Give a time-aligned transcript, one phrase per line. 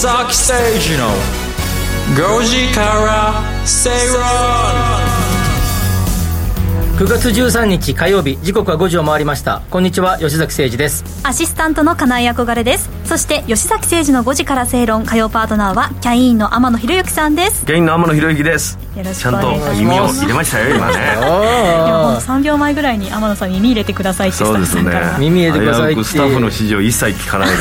[0.00, 0.54] 崎誠
[0.88, 1.10] 二の
[2.16, 4.24] 5時から正論
[6.96, 9.60] 9月13日火曜日時刻は5時を回りました。
[9.70, 11.04] こんにちは吉崎誠二です。
[11.22, 12.88] アシスタントの金井憧れです。
[13.04, 15.04] そして吉崎誠二の5時から正論。
[15.04, 17.66] 火曜パートナーはキャインの天野博之さんです。
[17.66, 18.78] キャインの天野博之です。
[18.96, 19.80] よろしちゃんとくお願いします。
[19.82, 20.94] 耳を入れましたよ今ね。
[20.94, 24.92] でもほんと3秒前ぐらいに天野さん耳入れてくださいってそうですね。
[25.18, 26.04] 耳入れてくださいって。
[26.04, 27.54] スタッフの指示を一切聞かないで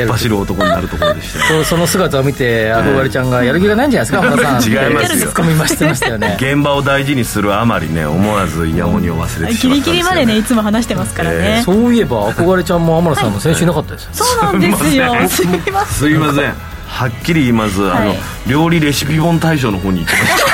[0.00, 1.46] 突っ走る男になるところでした。
[1.46, 4.72] そ うその姿を見て憧れちゃんがやる気がないんじゃないですか浜田さん。
[4.72, 5.26] 違いますよ。
[5.26, 6.36] ツッコミましてましたよね。
[6.40, 14.10] 現場を大事にするあまりね思わずイヤホンを忘れてしギまったんですよ、ね、リギリまでねいつも話してますからね、そういえば憧れちゃんも天野さんも先週いなかったですよ。
[14.12, 15.28] そうなんですよ。
[15.28, 15.86] すみません。
[15.86, 16.72] すいません。
[16.92, 18.18] はっきり言います、あのはい。
[18.46, 20.51] 料理レシピ本大賞の方に行ってました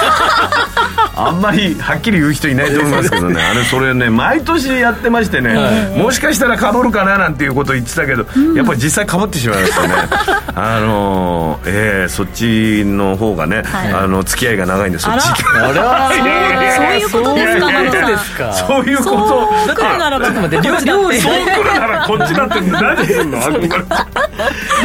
[1.19, 3.41] あんまりはっきり言う人いないと思いますけどね。
[3.50, 5.56] あれそれね毎年やってましてね、
[5.97, 9.94] もしかしたらかぶるかななんていうことを言ってたけど、やっぱり実際かぶってしまいましたね。
[10.55, 13.92] あのえーそっちの方がね、はい。
[14.05, 15.69] あの付き合いが長いんでそっちあら。
[15.69, 16.10] あれは
[16.77, 17.62] そういうことですか？
[17.62, 18.53] そういうこと天野さんですか？
[18.53, 19.28] そういうこと。
[19.66, 23.38] そう来るならばちょっと待って料料理そう来るならこっちだって何すんの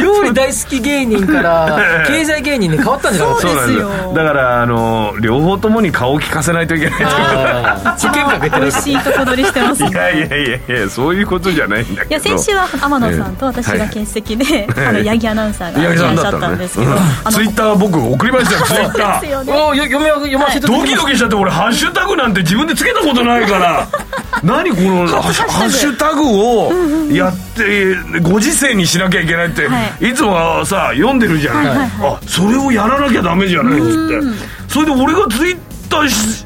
[0.02, 3.52] 料理大好き芸人から経済芸人に変わったんじゃないですか？
[3.52, 9.90] そうですよなんですだからあの両方ともに顔を利かせないといけないあー保険かけてる美味しいとこ取りしてますね。
[9.90, 12.10] いやいやいやいやそういうことじゃないんだけど。
[12.10, 19.74] いや先週は天野さんと私が欠席で、あの八木アナウンサーがいらっしゃったんですけど、あのツイッター僕送りましたよツイッター。
[19.76, 23.88] 読み読ませてドキドキしちゃって俺ハッシュタグなんて自分でつけたことないから。
[24.42, 26.72] 何このハッシュハッシュタグを
[27.10, 30.12] やってご時世にしなきゃいけないって、、はい。
[30.12, 34.72] つもはさ読んでるじゃない、はいはいあそれをやらなきゃダメじゃないっつって。
[34.72, 35.73] それで俺がツイッター
[36.08, 36.43] し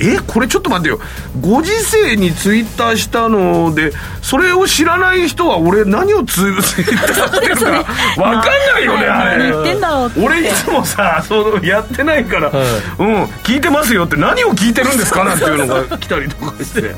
[0.00, 0.98] えこれちょっと待ってよ。
[1.40, 7.64] ご時世にツイッターしたのでそれを知らない人は俺何をツ ツイッターしてるか
[8.16, 9.38] 分かんないよねあれ。
[9.38, 10.20] 何言ってんだろうって。
[10.20, 12.50] 俺いつもさそのやってないから、
[12.98, 16.94] うん聞いてますよって何を聞いてるんですかなんていうのが 来たりとかして。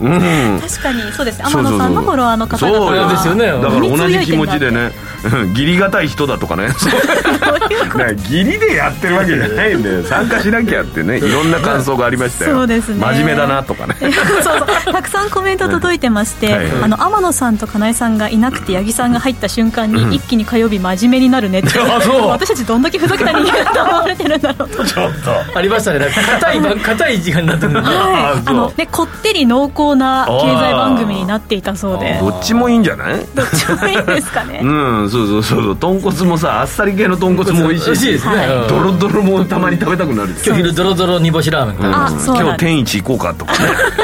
[0.00, 0.60] うん。
[0.60, 1.38] 確かにそうです。
[1.38, 1.72] ねそうそうそう。
[1.72, 3.46] 天野さんのフォロワーの方々そうはですよね。
[3.46, 4.92] だから同じ気持ちでね。
[5.24, 6.68] うん義理がたい人だとかね。
[6.78, 7.98] そう。
[7.98, 11.18] ね義理でやってるわけじゃないんで参加しなきゃってね。
[11.18, 12.56] いろんな感想がありましたよ。
[12.56, 13.00] そうですね。
[13.00, 13.96] 真面目だなとかね。
[14.00, 14.12] そう
[14.42, 14.92] そう。
[14.92, 16.82] たくさんコメント届いてまして、はいはい。
[16.84, 22.28] あの天野さんと金井さんがいなくて八木さんが入った瞬間に、一気に火曜日真面目になるねって あそう。
[22.28, 24.84] 私たちどんだけふざけた人間だと思われてるんだろうと。
[24.86, 25.12] ちょっ
[25.52, 25.58] と。
[25.58, 25.98] ありましたね。
[26.00, 27.54] なんか硬い番硬い時間にな。
[27.54, 32.18] ってくるああのねこってり濃厚な経済番組になっていたそうで。
[32.20, 33.18] どっちもいいんじゃない？
[33.34, 34.66] どっちもいいですかね、う
[35.04, 35.76] んそうそうそうそう。
[35.76, 38.46] 豚骨もさあっさり系の豚骨も美味しいしいですね、はい。
[38.48, 40.30] うんドロドロもたまに食べたくなる。
[40.44, 43.58] 今日昼ドロドロ煮干しラーメンあうんそう今日天一行こうかとかね。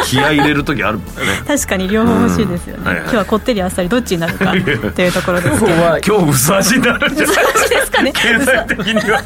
[0.04, 1.12] 気合い入れる時あるもんね。
[1.46, 2.86] 確かに両方欲しいですよね、うん。
[2.86, 3.02] はいはい。
[3.04, 5.72] 今日はこってりあっさりどっちになるかというところですけど。
[5.74, 8.12] 今日薄味になるんじゃない私ですかね。
[8.12, 9.22] 経済的には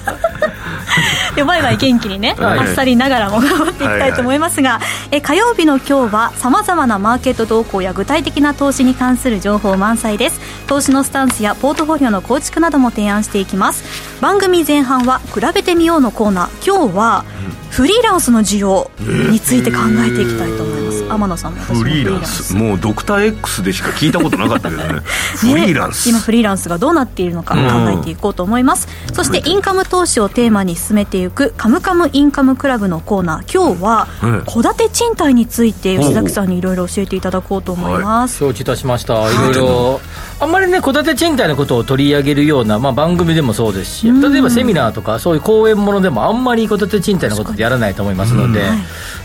[1.34, 2.58] でバイバイ元気にね、はい。
[2.60, 4.80] あっさりながらも頑張っていきたいと思いますが、
[5.10, 10.40] え火曜日の今日はさまざまなマーケット動向や具体的な投資に関する情報満載です。
[10.66, 13.84] 投資のスタンスやポートフォリオの構築なども提案していきます。
[14.20, 16.66] 番組前半は比べてみようのコーナー。
[16.66, 17.24] 今日は
[17.70, 18.90] フリーランスの需要
[19.30, 22.54] について考えていきたいと思います、天野さんもフリーランス。
[22.54, 25.00] もうドクター X でしか聞いたことなかったけどね。
[25.36, 26.08] フリーランス。
[26.08, 33.52] 今フリーランスがどうなっているのか考えていこうと思います、そしてインカム投資をテーマに進めていく「カムカムインカムクラブ」のコーナー。
[33.52, 39.14] 今日はうん戸建て賃貸について吉崎さんにいろいろ教えていただこうと思います、承知いたしました。
[39.30, 39.34] い。
[39.34, 40.00] ろいろ
[40.38, 48.60] あんまりね戸建て賃貸のことを取り上げるような、まあ、番組でもそうですし例えばセミナーとかそういう講演ものでもあんまり戸建て賃貸のことってやらないと思いますので、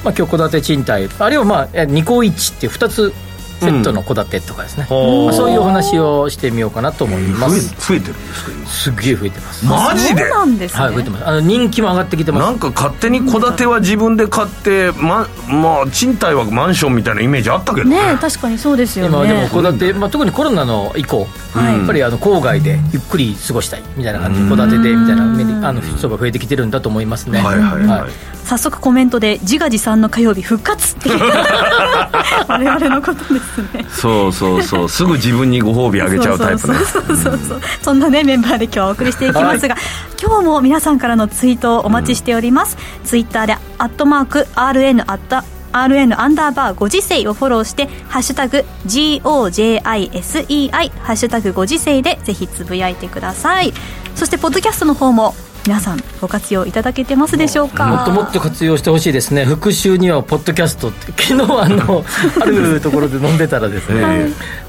[0.04, 3.14] まあ、今日戸建て賃貸あるいはまあえ二項一っていう2つ
[3.62, 5.26] セットの戸建てとかですね、うん。
[5.26, 7.70] まあ、そういうお話をしてみようかなと思います。
[7.88, 9.66] 増えてるんですかすっげえ増えてます。
[9.66, 10.22] 今マジで？
[10.22, 11.28] そうなんですね、はい増えてます。
[11.28, 12.44] あの人気も上がってきてます。
[12.44, 17.98] なんか勝手に戸建ては自分で買ってままあ賃貸はマンションみたいなイメージあったけどね。
[17.98, 19.12] え確かにそうですよね。
[19.12, 21.78] 今でも戸建て、まあ、特にコロナの以降、はい。
[21.78, 25.24] やっぱりあの郊外でゆっくり過ごしたいみたいな感じで戸建てでみたいな
[25.70, 27.40] あの人が増えてきてるんだと思いますね。
[27.42, 27.86] はいはい。
[27.86, 28.12] はい
[28.52, 31.10] 早速コメントで自画自賛の火曜日復活って。
[32.50, 33.86] 我々のことですね。
[33.90, 34.90] そうそうそう。
[34.90, 36.78] すぐ自分にご褒美あげちゃうタイプね。
[36.80, 37.62] そうそうそうそうそう。
[37.82, 39.78] そんなねメンバーで今日はお送りしていきますが、
[40.22, 42.76] 今日も皆さんからのツイートをお待ちしております、
[43.06, 50.72] ツイッターで「アットマーク #RN アット RN アンダーバーご時世をフォローして「ハッシュタグ #GOJISEI」
[51.04, 53.74] ハッシュタグご時世でぜひつぶやいてください。
[54.14, 55.34] そしてポッドキャストの方も
[55.64, 57.86] 皆さんご活用いただけてますでしょうか？
[57.86, 59.46] もっともっと活用してほしいですね。
[59.46, 61.12] 復習にはポッドキャストって。
[61.22, 62.04] 昨日あの
[62.42, 64.14] あるところで飲んでたらですね、は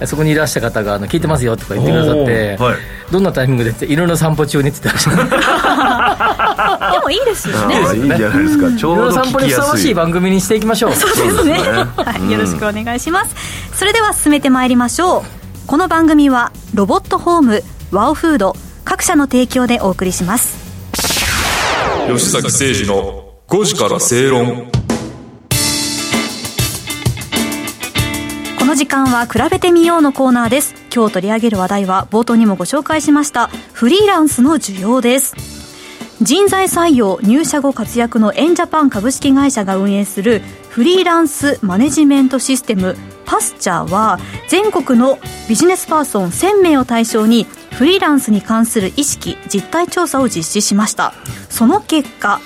[0.03, 2.77] い、そこにいらした方があの聞いてますよとか言ってくださって、はい、
[3.11, 7.77] どんなタイミングでって犬の散歩中にって言ってました でもいいですよね。
[7.95, 8.77] いいじゃないですか。
[8.77, 10.95] ちょうど散歩にふさわしい番組にしていきましょう。
[10.95, 13.35] そうですね、はい、よろしくお願いします、
[13.75, 15.23] それでは進めてまいりましょう。
[15.67, 20.62] この番組はロボットホームワオフード各社の提供でお送りします
[22.09, 24.71] 吉崎誠二の5時から正論。
[28.59, 30.75] この時間は比べてみようのコーナーです。
[30.95, 33.49] 今日取り上げる話題は冒頭にもご紹介しました。
[33.73, 35.35] フリーランスの需要です。
[36.21, 51.15] 人材採用入社後活躍のエンジャパン株式会社が運営するフリーランスマネジメントシステムパスチャーは全国のビジネスパーソン1000名を対象にフリーランスに関する意識実態調査を実施しました。
[51.49, 52.41] その結果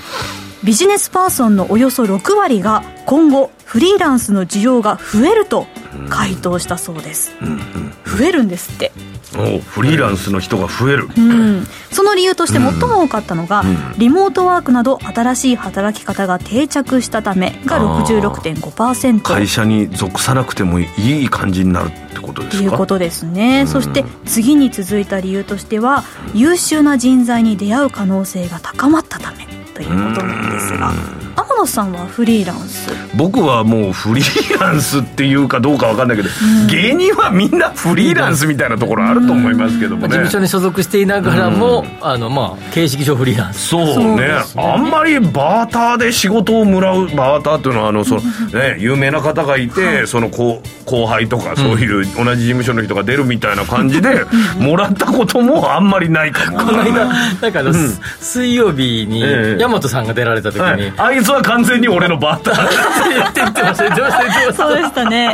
[0.65, 5.67] ビジネスパーソンのおよそ6割が今後フリーランスの需要が増えると
[6.09, 7.59] 回答したそうです、うんうん、
[8.05, 8.91] 増えるんですって
[9.37, 20.87] フリーランスの人が増える、うん、その理由として最も多かったのが、うん、リモートワークなど新しい働き方が定着したためが66.5%会社に属さなくてもい
[21.25, 22.65] い感じになるってことですか？
[22.65, 26.05] いうことですね、うん、そして次に続いた理由としては
[26.35, 30.93] 優秀な人材に出会う可能性が高まったためということなんですが。
[30.93, 31.26] 天
[31.59, 32.91] 野さんはフリーランス？
[33.17, 54.25] 僕はもうフリーランスっていうかどうか分かんないけど、うん、芸人はみんなフリーランスみたいなところあると思いますけどもね、事務所に所属していながらも、あのまあ形式上フリーランスそうね、ね、あんまりバーターで仕事をもらうバーターっていうのはあのその、ね、有名な方がいて、はい、その後後輩とかそういう同じ事務所の人が出るみたいな感じで
[54.59, 57.75] もらったこともあんまりないかもこの間なんかあの、うん、
[58.21, 59.23] 水曜日に
[59.59, 63.31] 大和さんが出られた時に、はい、あいつは完全に俺のバッター。
[63.31, 65.31] って言ってました言ってました言ってましたそうでしたね、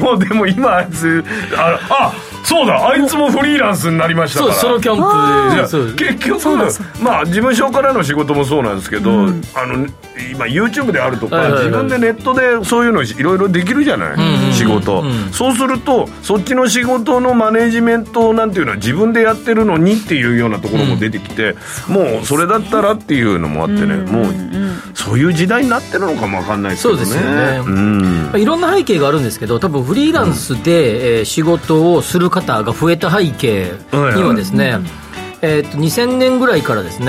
[0.00, 1.24] もうでも今あいつ
[1.56, 2.14] ああ
[2.44, 4.54] そうだあいつもフリーランスになりましたから。
[4.54, 6.12] そうソロキャンプで。
[6.14, 6.48] 結局
[7.00, 9.86] まあ事務所からの仕事もそうなんですけど、うん、あの
[10.32, 21.54] 今 YouTube であるとか、自分でネットでそういうのいろいろできるじゃない、仕事、そうするとそっちの仕事のマネジメントなんていうのは自分でやってるのにっていうようなところも出てきて、
[21.88, 24.34] もうそれだったらっていうのもあってね、もう
[24.94, 27.04] そういう時代になってるのかも分かんないですけどね。
[27.04, 27.62] そうですよね、
[28.32, 34.78] うん、いろんな背景があるんですけど多分フリーランスで、えー、仕事をする方が増えた背景にはですね、
[35.42, 37.06] えー、と2000年ぐらいからですね、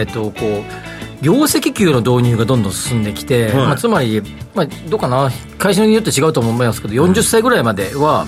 [0.00, 0.89] えー、とこう
[1.22, 4.22] 業績給の導入がどんどん進んできて、はい、まあ、つまり、
[4.54, 8.26] まあ、どうかな、会社によって違うと思いますけど、40歳ぐらいまでは、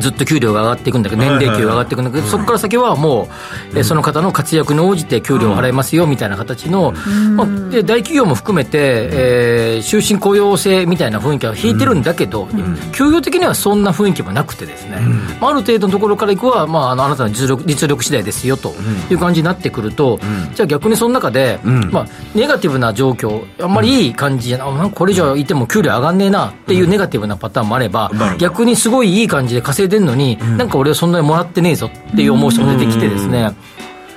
[0.00, 3.28] ずっと給料が上がっていくんだけど、年齢給が上がっていくんだけど、そこから先はも
[3.74, 6.92] う、えその方の活躍に応じて給料を払いますよみたいな形の、
[7.36, 12.48] まあ、で大企業も含めて、えー、終身雇用制みたいな雰囲気は引いてるんだけど、
[12.92, 14.98] 給与的にはそんな雰囲気もなくてですね、
[15.40, 18.74] まあ、ある程度のところからいくは、まあ、あのあなたの実力実力次第ですよと
[19.10, 20.18] いう感じになってくると、
[20.54, 33.54] じゃあ逆にその中で、まあ、ネガティブな状況、あんまりいい感じじゃな、これ以上いても給料上がんねえなっていうネガティブなパターンもあれば、逆にすごいいい感じで稼いでるのに、うん、なんか俺はそんなにもらってねえぞっていう思う人も出てきてですね、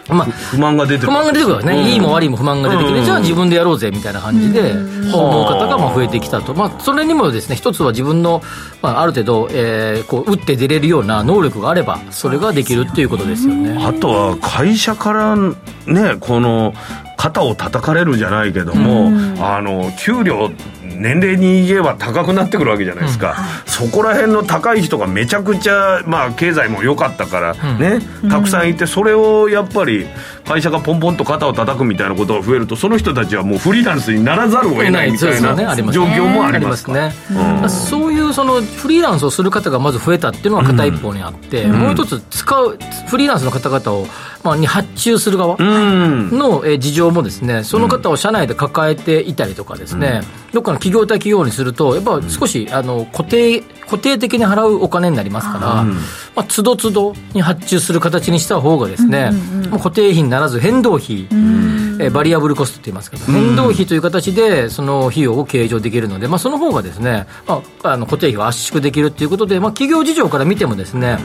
[0.08, 1.08] まあ、不満が出てくる。
[1.08, 8.42] 不満が出てくるわけね、いいも悪いも不満が出てきて、じゃあ自分でやろうぜみたいな感じで思う方がまあ増えてきたと、まあ、それにもですね一つは自分の、
[8.82, 13.84] まあ、ある程度、えー、こう打って出れるような能力があればそれができるっていうことですよね。
[13.84, 16.74] あとは会社からねこの
[17.18, 19.12] 肩を叩かれるじゃないけども、
[19.44, 20.52] あの給料
[20.98, 23.34] 年齢に言えば高くなってくるわけじゃないですか、うん。
[23.34, 30.06] はい、そこら辺の高い人がめちゃくちゃ、まあ、経済も良かったからね、うん、たくさんいてそれをやっぱり
[30.46, 35.56] 会社がポンポンと肩を叩くみたいなことが増えるとその人たちはもうフリーランスにならざるを得ないみたいな
[35.92, 37.12] 状況もありますね。
[37.68, 44.08] そういうそのフリーランスをする方がまず増えたっていうのが片一方にあって、もう一つ使うフリーランスの方々を、
[44.46, 50.22] まあ、に発注する側の事情もですねその方を社内で抱えていたりとかですね、
[50.54, 55.94] どっかの企業対企業にするとやっぱ少しあの固定固定的に払うお金になりますから、ま
[56.36, 59.32] あ、つどつどに発注する形にした方がですね、
[59.72, 61.28] 固定費にならず変動費、
[62.00, 71.18] えバリアブルコストって言いますけど、変動費という形でその費用を計上できるので、まあ、その方がですね、まあ、あの固定費を圧縮できるということで、まあ、企業事情から見てもですね、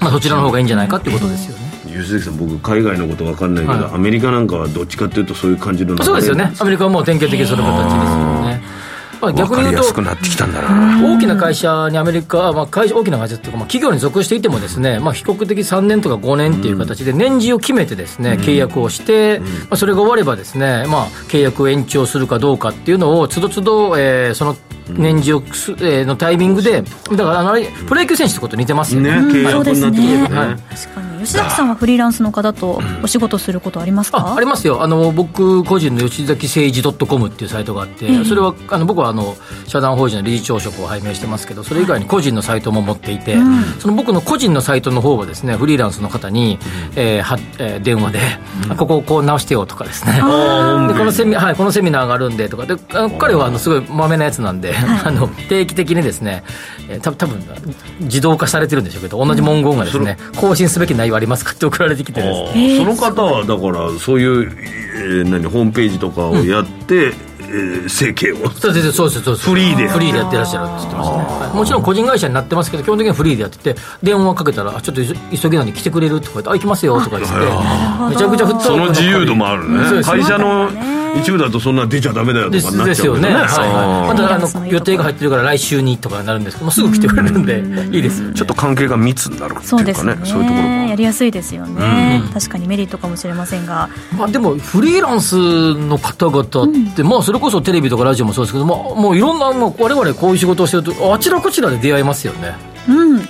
[0.00, 1.71] まあ、そちらの方がいいんじゃないかということですよね。
[1.92, 6.52] 吉崎さん僕海外のこと分かんないけど、はい、アメリカなんかはどっちかっていうとそういう感じのそうですよね。
[6.58, 8.82] アメリカはもう典型的にその形ですよね。
[9.22, 24.56] まあ、逆に言うと大きな会社にアメリカ、まあ、会社大きな会社というか、まあ、企業に属していてもですね、まあ、比較的3年とか5年っていう形で年次を決めてですね、契約をして、まあ、それが終わればですね、まあ、契約を延長するかどうかっていうのをつどつど、えー、その
[24.88, 27.52] 年次を、えー、のタイミングでだからあの
[27.86, 34.82] プロ野球選手ってこと似てますよね、ね契約になってくるね、はい、確かに吉崎さんはフリーランスの方とお仕事することありますか、あありますよ。
[34.82, 39.36] あの僕個人の吉崎誠二 .com っていうサイトがあって、えー、それはあの僕はあの
[39.66, 43.36] 社団法人の理事長職を拝命してますけどそれ以外に個人のサイトも持っていて、
[43.78, 46.58] その僕の個人のサイトの方はですねフリーランスの方に、
[46.96, 48.20] えーはえー、電話で、
[48.70, 50.14] うん、ここをこう直してよとかですね。
[50.14, 50.26] でこ
[51.04, 52.66] のセミ、はい、このセミナーがあるんでとか。
[52.66, 56.42] であの彼はあのすごいまめなやつなんで、はい、 あの定期的にですね、
[56.88, 57.42] えー、た多分
[58.00, 68.48] 自動化されてるんでしょうけど同じ文言がですね、更新すべき内容ありますかって送られてきてですねその方はだからそういう、えー、何ホームページとかをやって、うんえー、生計を。
[68.50, 69.86] そうですそうですフリーで。
[69.86, 77.36] フリーでやってらっしゃるって言ってますね、はい、もちろん個人会社になってますけど基本的にはフリーでやってて電話かけたらちょっと急ぎなんで来てくれるとか言ってあ行きますよとか言って
[78.10, 80.02] めちゃくちゃその自由度もあるね。
[80.02, 80.70] 会社の
[81.20, 87.62] 一部だとそんな出ちゃダメだよとかなっちゃう、ね、ですよね、はいはい、またあの予定が入ってるから来週にとかになるんですけどすぐ来てくれるんで。
[87.96, 90.16] いいですよ、ね、ちょっと関係が密になるっていうかねそうね。
[90.24, 102.54] そういうところもやりやすいですよね、確かにメリットかもしれませんが、まあ、でもフリーランスの方々って、まあそれこそテレビとかラジオもそうですけど、まあ、もういろんなもう我々こういう仕事をしてるとあちらこちらで出会いますよね。
[102.88, 103.28] うん。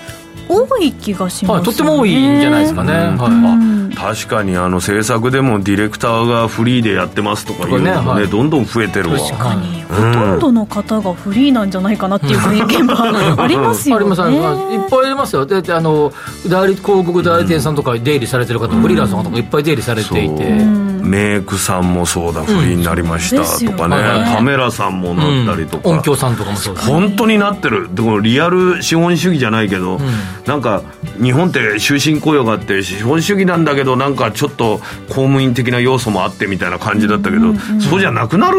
[0.49, 9.19] 多い気がします、ね、はい、とっても多いんじゃないですかね、はい、確かにあの制作でもディレクターがフリーでやってますとかいうのがね、ねどんどん増えてるわ。
[9.19, 15.47] 確かに、ほとんどの方がフリーなんじゃないかなっていう現場ありますよね、ありますいっぱいありますよ。
[15.47, 16.13] であの
[16.49, 23.97] 代理広告代理店さんとか出入りされてる方、フリーランスの方がいっぱい出入りされていて、メイクさんもそうだ、フリーになりましたとかね、
[24.35, 29.99] カメラさんもなったりとか、音響さんとかもそうです本当になってる、でもリアル資本主義じゃないけど、
[30.47, 30.83] なんか
[31.21, 38.59] 日本って終身雇用があって、資本主義なんだけど、なんかちょっと公務員的な要素もあってみたいな感じだったけど、そうじゃなくなる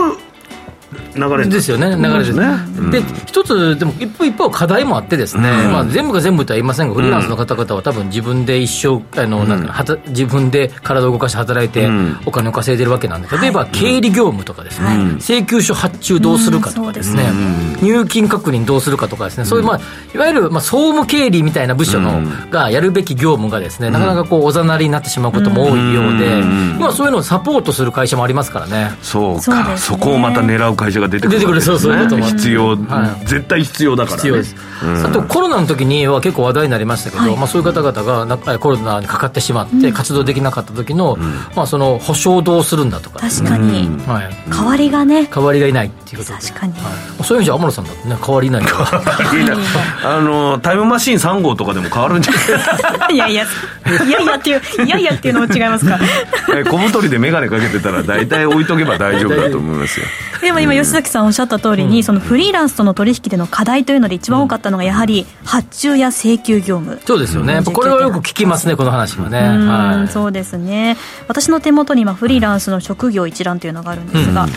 [1.15, 2.47] 流れですよね、流れですね。
[2.91, 11.89] で、一つ、でも一方一方課題もあってですね、まあ全部が全部とは言いませんが、フリーランスの方々は多分自分で一生、あの、なんか自分で体を動かして働いて
[12.25, 17.31] お金を稼いでるわけなんで、例えば経理業務とかですね、請求書発注どうするかとかですね、
[17.81, 19.79] 入金確認どうするかとかですね、そういう、まあ、
[20.13, 26.39] いわゆる、まあ、総務経理みたいな部署の、がやるべき業務がですね、なかなかこう、おざなりになってしまうことも多いようで、
[26.77, 28.91] 今そういうのをサポートする会社もありますからね。
[29.01, 31.61] そうか、そこをまた狙う会社が出てくる、出てくる。
[31.61, 41.21] そうそういうことも必要、はい、絶対必要だから、ね、必要です、うん、あとコロナの時には結構話題になりましたけど、はい、まあ、そういう方々がなコロナにかかってしまって活動できなかった時の、うん、
[41.55, 45.27] まあ、その保証どうするんだとか、確かに、はい、代わりがね。
[45.27, 46.79] 代わりがいないっていうこと確かに、は
[47.21, 48.51] い、そういう意味じゃ天野さんだってね代わりい。
[48.51, 48.63] ない。
[50.03, 53.15] あのタイムマシーン3号とかでも変わるんじゃない？
[53.15, 53.43] いやいや
[54.07, 55.99] いやいやっていういやいやっていうのも違いますか
[56.69, 60.05] 小太りで眼鏡かけてたら大体置いとけば大丈夫だと思いますよ。
[60.41, 70.97] でも今吉崎さんおっしゃった通りに、そのフリーランスとの取引での課題というので一番多かったのがやはり発注や請求業務、そうですよね、これはよく聞きますねこの話はね、はい、そうですね。
[71.27, 74.47] 私の手元に今フリーランスの職業一覧というのがあるんですが、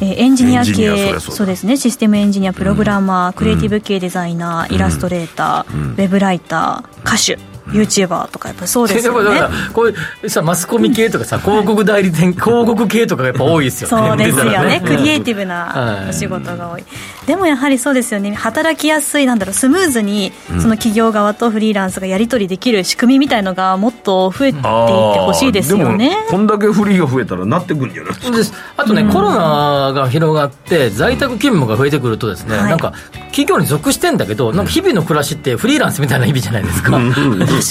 [0.00, 1.76] えー、エンジニア系そうですね。
[1.76, 9.40] システムエンジニアプログラマー、クリエイティブ系デザイナー、イラストレーター、ウェブライター歌手ユーチューバーとかやっぱそうですよね。
[9.72, 14.08] こういうさマスコミ系とかさ広告代理店広告系とかやっぱ多いですよね。
[14.08, 14.80] そうですよね。
[14.80, 16.84] ねクリエイティブなお仕事が多い。
[17.30, 18.34] でもやはりそうですよね。
[18.34, 26.16] 働きやすいなんだろうスムーズにその企業側とフリーランスがやり取りできる仕組みみたいのがもっと増えていってほしいですよね。
[26.28, 28.58] こんだけフリーが増えたらなってくるんじゃないですか？
[28.78, 32.94] あとね、うん、コロナが広がって在宅勤務が増えてくるとですね、はい、なんか
[33.26, 36.90] 企業に属してんだけどなんか日々の暮らしってフリーランスみたいな日々じゃないですか？
[36.90, 37.04] 確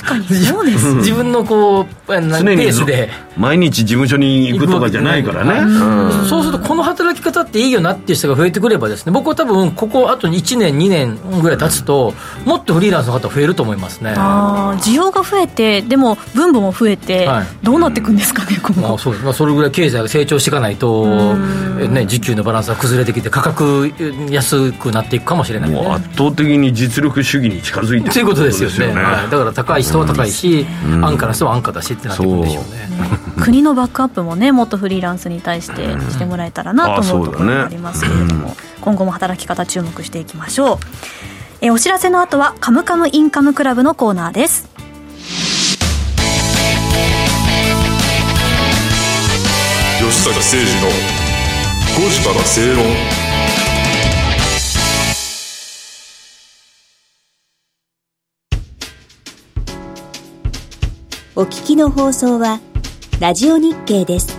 [0.07, 3.09] かにそうです、自分のこうペースで。
[3.35, 12.13] 毎日事務所に行くとかじゃないからね、うん、そうするとこの働き方っていいよなっていう人が増えてくればですね僕は多分ここあと1年2年ぐらい経つと
[12.45, 14.13] もっとフリーランスの方増えると思いますね。
[14.15, 23.91] あ需要が増えてでも分母も増えて、はい、どうなっていくんですかね今後、あ、そうまあ、それぐらい経済が成長していかないと、ね、時給のバランスが崩れてきて価格
[24.29, 30.65] 安くなっていくかもしれない、ね、圧倒的に実力主義に近づいてるということですよね、ねはい、だから高い人は高いし、
[31.01, 32.89] 安価な人は安価だしってなってくるんでしょうね。
[33.41, 38.55] 国のバックアップもねもっとフリーランスに対してしてもらえたらなと思うところがありますけれども、
[38.89, 40.77] 今後も働き方注目していきましょう。
[41.61, 44.67] えお知らせの後は「カムカムインカムクラブ」のコーナーです
[61.35, 62.59] 「」お聞きの放送は
[63.21, 64.38] 「ラジオ日経」です。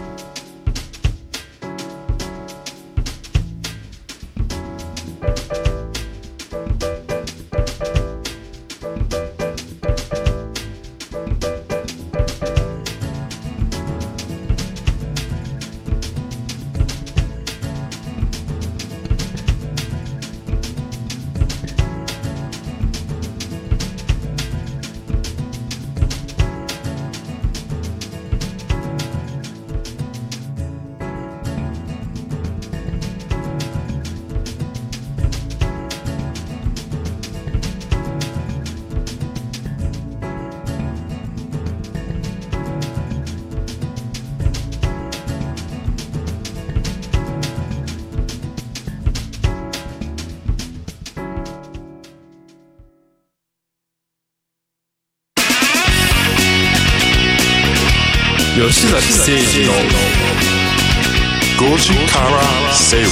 [59.00, 59.72] 崎誠二の
[61.72, 63.10] 5時から正論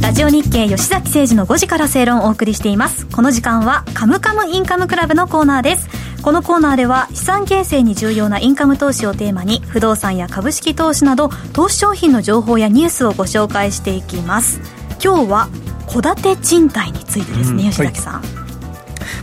[0.00, 3.06] ラジオ日経吉崎誠二の5時から正論をお送りしています。
[3.06, 5.88] この時間はカムカムインカムクラブのコーナーです。
[6.22, 14.60] このコーナーでは資産形成に重要なインカム投資をテーマに不動産や株式投資など投資商品の情報やニュースをご紹介していきます。
[15.02, 15.48] 今日は
[15.90, 18.27] 戸建て賃貸についてですね、うん、吉崎さん、はい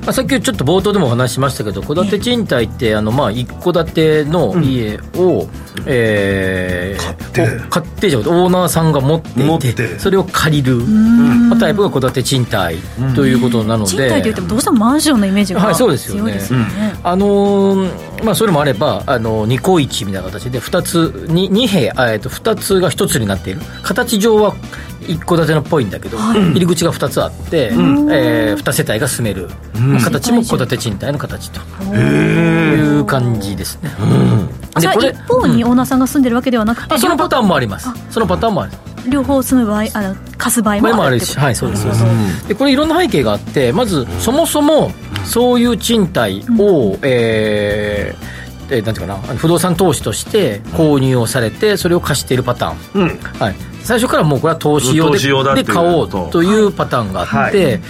[0.05, 5.49] まあ、さっきちょっと冒頭でもお話しましたけど、戸建て賃貸って、あのまあ一戸建ての家を、うん、
[5.87, 9.21] えー、買って、買ってじゃオーナーさんが持っ
[9.59, 12.77] ていて、それを借りる、まあ、タイプが戸建て賃貸
[13.15, 16.39] ということなので、賃貸といっても、どうしてもマンションのイメージが、はい、そうですよね。
[17.03, 24.55] あのー、まあ、それもあれば、あの2個1みたいな形で、2つ、2, 2部屋、えっと、2つが1つになっている、形上は
[25.07, 31.59] 一戸建てのっぽいんだけど、はい、入り口が2つあって、うん、えー、2世帯が住める、うん、形も戸建て賃貸の形と
[31.95, 37.89] いう感じですね、うん、じゃあ一方にオーナーさんが住んでるわけではなくて、そのパターンもあります。
[38.09, 38.71] そのパターンもある
[39.07, 41.83] 両方住む場合あの貸す場合もあるしはいそうです。
[41.83, 44.91] そうです、でこれいろんな背景があってまずそもそも
[45.23, 48.35] そういう賃貸を、うん、えー
[48.67, 53.17] えー、なんていうかな不動産投資として購入をされてそれを貸しているパターン、うん。
[53.39, 57.81] はい、最初からもうこれは投資用でで買おうというパターンがあって、はい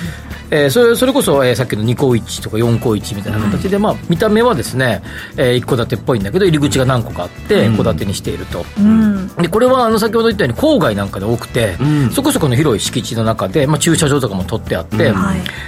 [0.52, 5.02] えー、それそれこそ、えー、さっきの2個1とか4個1みたいな形で、うん、まあ、見た目はですね、
[5.38, 15.16] えー、1戸建てっぽいんだけど入り口が何個かあって戸建てにしていると、うん、でこれはあの先ほど言ったように郊外なんかで多くて、うん、そこそこの広い敷地の中で、まあ、駐車場とかも取ってあって、うん。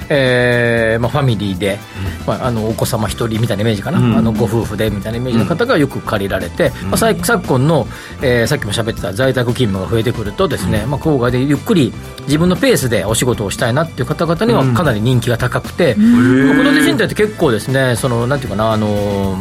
[0.10, 1.80] えーまあ、ファミリーで、
[2.26, 7.88] まあ、あのお子様1人みたいなイメージかな、あのご夫婦でみたいなイメージの方がよく借りられて、まあ、昨今の、
[8.22, 19.38] えー、さっきも喋ってた在宅勤務が増えてくるとですね、まあ、郊外でゆっくり自分のペースでお仕事をしたいなっていう方々にはかなり人気が高くて、この地震って結構ですねそのなんていうかなあの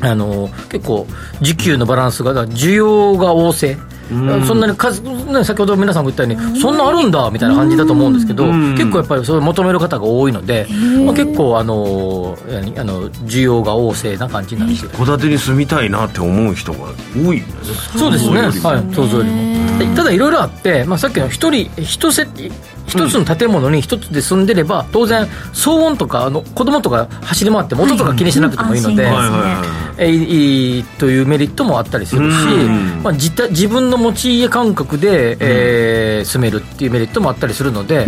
[0.00, 1.06] あの結構
[1.40, 3.76] 需給のバランスが需要が旺盛。
[4.08, 10.66] そんなに数、ね、先ほど皆さんが言ったように、そんなあるんだみたいな感じだと思うんですけど、結構やっぱりそれを求める方が多いので、
[11.04, 12.34] まあ、結構あの、
[12.78, 16.78] あの需要が旺盛な感じなんですよ戸建てに住みたいなって思う人が
[17.14, 17.42] 多い
[17.98, 18.52] そうですね、はい、
[18.94, 19.94] 想像よりも。
[19.94, 22.26] ただ、いろいろあって、まあ、さっきの一人、一世
[22.88, 29.08] 一つの建物に一つで住んでれば、当然、騒音とか、あの子供とか走り回って、音とか気にしなくてもいいので、
[29.98, 32.36] えいいというメリットもあったりするし、
[33.02, 38.06] まあ、自自分の持ち家感覚で、えー、住めるっていうメリットもあったりするので、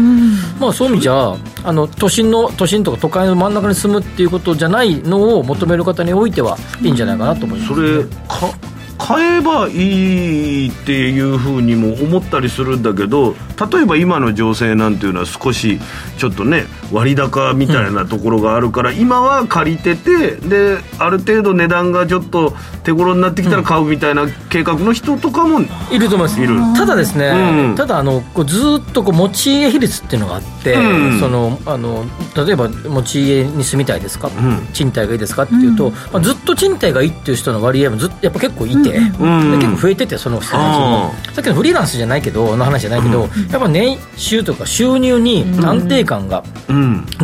[0.59, 7.75] まあ、そういう意味じゃあの都心の都心とか都会の真ん中に住むっていうことじゃないのを求める方においてはいいんじゃないかなと思います。
[7.75, 13.35] それか買えばいいっていうふうにも思ったりするんだけど
[13.73, 15.81] 例えば今の情勢なんていうのは少し
[16.17, 26.41] ちょっとね割高みたいなところがあるから、うん、今は借りててである程度値段がちょっと手頃になってきたら買うみたいな計画の人とかもいると思います。
[26.41, 26.57] いる。
[26.77, 27.29] ただですね、
[27.71, 32.05] うん、ただあのこうずっとこう持ち家比率っていうのがあって、うん、そのあの
[32.37, 34.31] 例えば持ち家に住みたいですか、
[34.73, 35.43] 賃貸がいいですか？
[35.45, 41.13] っていうと、まあ、ずっと賃貸がいいっていう人の割合もずっとやっぱ結構いて、結構増えててその人たちも。
[41.35, 46.45] さっきのフリーランスじゃないけどの話じゃないけど、やっぱ年収とか収入に安定感が、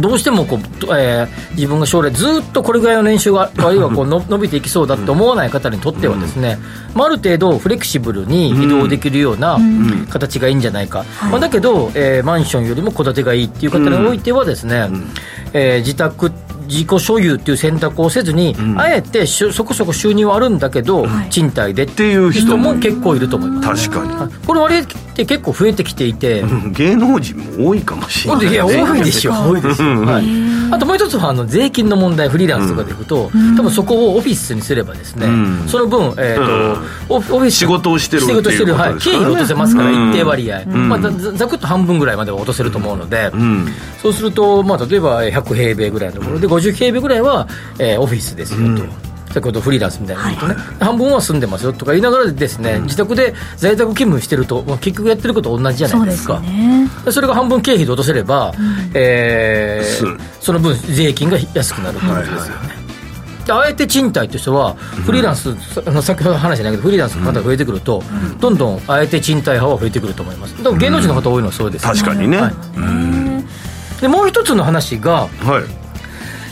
[0.00, 0.58] どうしてもこう、
[0.98, 6.58] えー、自分が将来ずっとこれぐらいの年収があるいはこう の伸びていきそうだって思わない方にとってはですね、
[6.94, 9.58] まあ、ある程度フレキシブルに移動できるような
[10.10, 14.90] 形がいいんじゃないか、まあ、だけど、えー、マンションよりも戸建てがいいっていう方においてはですね、
[15.52, 16.32] えー、自宅
[16.66, 23.88] 自己所有っていう選択をせずに、うん、あえてそこそこ収入はあるんだけど、はい、賃貸でっていう人も結構いると思います。
[23.88, 24.46] 確かに。
[24.46, 24.86] これ割
[25.16, 35.68] って結構増えてきていて、うん芸能人も多いかもしれないいや多いでしょ多いですよ、はい、あともう一つはあの税金の問題フリーランスとかでいくと、多分そこをオフィスにすればですね、ん。
[35.68, 36.76] その分、えー
[37.08, 39.24] とオフオフィス仕事をしてる仕事してる、ってはい経ことですからね。
[39.24, 43.66] 費落とせますからうん一定割合、まあ、ざくっと半分ぐらいまでは落とせると思うので、うん。
[44.02, 47.48] そうすると、まあ、例えばえー100平米ぐらいのところで50平米ぐらいは、
[47.78, 49.15] えーオフィスですよと。
[49.36, 56.22] 先ほどフリーランスみたいなの言うとね、半分は住んでますよとか言いながらですね、自宅で在宅勤務してると、まあ、結局やってること同じじゃないでか。
[56.22, 56.58] そうですすよ。
[56.58, 56.88] ね。
[57.04, 58.54] でそれが半分経費で落とせれば、
[58.94, 60.04] えーす
[60.40, 62.86] その分税金が安くなるということですよね。
[63.44, 68.02] であえて賃貸としては、フリーランス、あの先ほど話じゃないけど、フリーランスの方が増えてくると、
[68.40, 70.62] どんどんあえて賃貸派は増えてくると思います。
[70.62, 74.00] でも芸能人の方多いのはそうです、確かにね、はい。
[74.00, 75.86] でもう一つの話が、はい。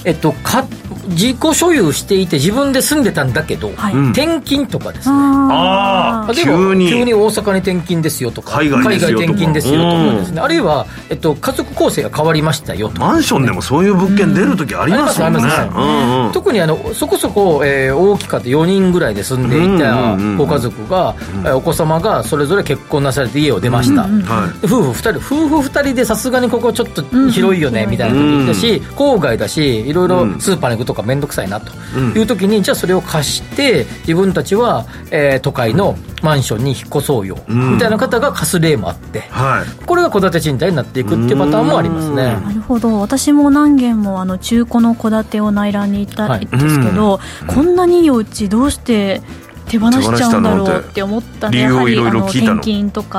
[0.04, 0.66] えっと、か
[1.08, 3.94] 自己所有していて自分で住んでたんだけど、はい。
[4.10, 5.14] 転勤とかですね。
[5.16, 6.88] ああ急に。
[6.88, 9.32] 急に大阪に転勤ですよとか海外ですよとか。
[9.32, 10.40] 転勤ですよとうんかですね。
[10.40, 15.78] あるいは、えっと、家族構成が変わりましたよとかマンションでもそういう物件出る時ありますもんね、ありますあります。
[15.78, 16.32] うんうん。
[16.32, 20.28] 特にあのそこそこ、えー大きかった4人ぐらいで住んでいたうんうん。
[20.30, 21.14] うんご家族が、
[21.44, 24.60] えーお子様がそれぞれ結婚なされて家を出ました、はい。
[24.60, 31.72] で夫婦2人夫婦2人でさすがにここちょっと広いよねみたいな時だし、郊外だしいろいろスーパーに行くとか面倒くさいなと
[32.18, 39.84] いう時に、じゃあそれを貸して自分たちは、えー都会のマンションに引っ越そうよ、みたいな方が貸す例もあってはい。
[39.84, 42.14] これが戸建て賃貸になっていくっていうパターンもありますね。
[42.16, 43.00] なるほど。
[43.00, 49.20] 私も何軒もあの中古の戸建てを内覧に行ったはいんですけど、こんなにいいお家どうして
[49.68, 52.54] 手放しちゃうんだろうって思ったねやはりあの理由をいろいろ聞いたの。
[52.54, 53.18] 転勤とか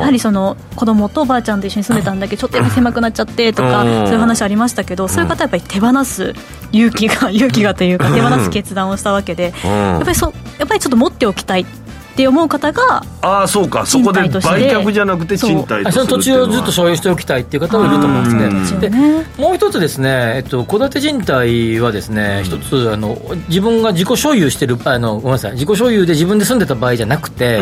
[0.00, 4.06] やはりその子供とおばあちゃんと一緒に住んでたんだけどちょっとやっぱ狭くなっちゃってとかうん。
[4.06, 6.34] そういう話ありましたけどそういう方はやっぱり手放す
[6.72, 9.70] 勇気が 勇気がというか手放す決断をしたわけでうん。
[9.70, 11.66] やっぱりそうやっぱりちょっと持っておきたい
[12.12, 13.86] って思う方がああそうか。
[13.86, 14.76] そこで売賃貸として。
[14.76, 18.90] 却じゃなくて賃貸あその土地をずっと所有しておきたいっていう方もいると思うんですね。
[18.90, 18.90] で
[19.38, 27.60] もう一つですね、えっと、戸建て賃貸はですね、一つあの、自分が自己所有してるあの、ごめんなさい、自己所有で自分で住んでた場合じゃなくて、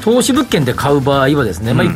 [0.00, 1.86] 投資物件で買う場合はですね、まあ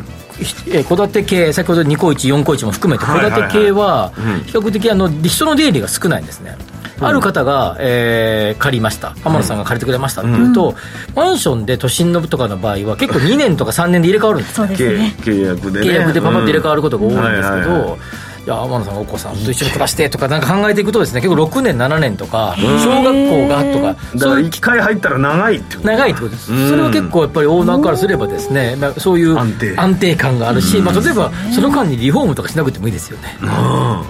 [0.89, 4.45] 戸建て系、先ほど2個1、4個1も含めて、戸建て系はうん。
[4.45, 6.57] 比較的あの人の出入りが少ないんですね。
[7.01, 10.23] ある方が、えー借りました、浜田さんが借りてくれました。
[10.23, 10.75] っていうと、
[11.15, 15.87] マンションで都心のとかの場合は、結構2年とか3年で入れ替わるんですそうです契ね契約でね。
[15.87, 24.47] 契約でパパッと入れ替わることが多いんですけうんはいはいはいや天野さんがお子さんと一緒に暮らしてとかなんか考えていくとですね結構6年7年とか小学校がとかだからそういう。
[24.47, 25.89] 一回入ったら長いってこと。
[25.89, 26.69] 長いってことです、うん。
[26.69, 29.75] それは結構やっぱりオーナーからすればですね、まあ、そういう安定。
[29.77, 33.37] 安定感があるし、まあ、例えばその間にリフォームとかしなくてもいいですよね。
[33.43, 34.05] うん。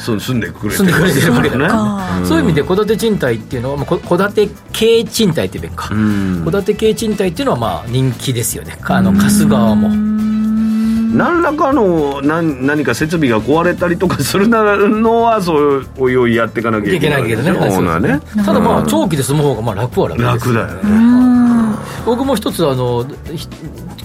[0.00, 1.68] そう住んでくれて住んでくれてるわけだね。
[1.68, 5.94] かそういう意味で戸建て賃貸っていうのはまあこ戸建て系賃貸っていうべきか。
[5.94, 6.42] ん。
[6.44, 8.78] 戸建て系賃貸っていうのはまあ人気ですよね。
[8.82, 9.88] あの貸す側も
[11.16, 17.52] 何らかの何何か設備が壊れたりとかするのはそういうやっていかなきゃいいけないけどね。
[18.00, 18.20] ね。
[18.44, 18.86] ただまあうん。
[18.86, 20.52] 長期で住む方がまあ楽は楽です。
[20.52, 21.76] 楽だよね。
[22.04, 23.48] 僕も一つあのひ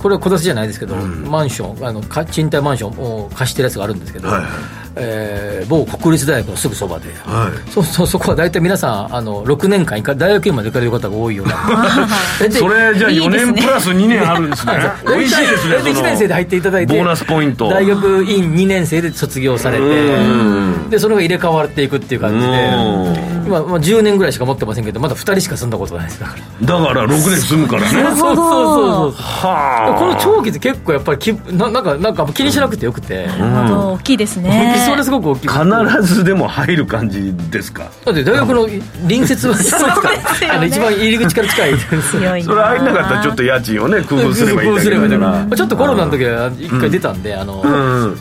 [0.02, 7.72] これは戸建てじゃないですけど、マンションあのか賃貸マンションを貸してるやつがあるんですけど、はいはいえー某国立大学のすぐそばで、はい。
[7.72, 12.08] そうそうそこは大体皆さんあの6年間行か大学院まで行かれる方が多いような。
[12.52, 13.52] それじゃあ4いいですね。
[13.54, 14.74] 年プラス2年あるんですね。
[15.08, 17.70] 美味しいですね大体1年生で入っていただいてボーナスポイント。
[17.70, 20.90] 大学院2年生で卒業されてうん。
[20.90, 22.52] でそれが入れ替わっていくっていう感じで。
[22.52, 23.32] うん。
[23.48, 26.20] 今、まあ、10年ぐらいしか持ってませんけどまだ2人しか住んだことないです。
[26.20, 27.88] だからだから6年住むからね。
[27.92, 29.12] そうそうそうそう。
[29.16, 30.00] はあ。
[30.00, 37.84] この長期って結構やっぱりきななんかなんか気にしなくてよくて、大きいですねそれすごく大きい必ずでも入る感じですか？
[38.06, 38.68] だって大学の
[39.02, 40.10] 隣接はそうですか？
[40.10, 40.56] らですよね。
[40.56, 41.78] あの一番入り口から近い。
[42.02, 44.82] それ入んなかったらちょっと家賃をね工夫すればいいんだけど。
[44.82, 48.18] 工夫すればいいんだなからちょっとコロナの時は一回出たんで、あの、うん。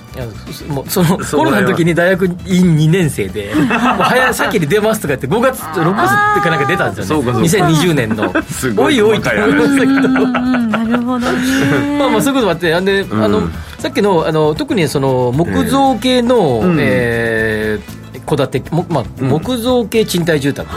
[0.68, 2.34] もうそのコロナの時に大学院
[2.76, 7.66] 2年生で、 もう早先に出ますとか言って、5月、6月ってかなんか出たんですよね、そうかそうか。
[7.66, 8.34] 2020年の。
[8.50, 10.70] す、ごいおいおいって思いましたけど、うん。
[10.70, 11.38] なるほどね。
[11.98, 13.42] まあまあそういうこともあって、あんであの
[13.80, 18.00] さっきのあの特にその木造系の、えー
[18.36, 20.68] 戸建て、もまあ、木造系賃貸住宅。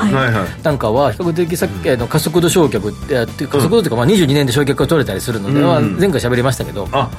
[0.63, 5.65] なんかは比較的さっきあの加速度償却って加速度というかまあ22年で償却が取れたりするので、うん。
[5.65, 7.11] まあ前回喋りましたけど、あ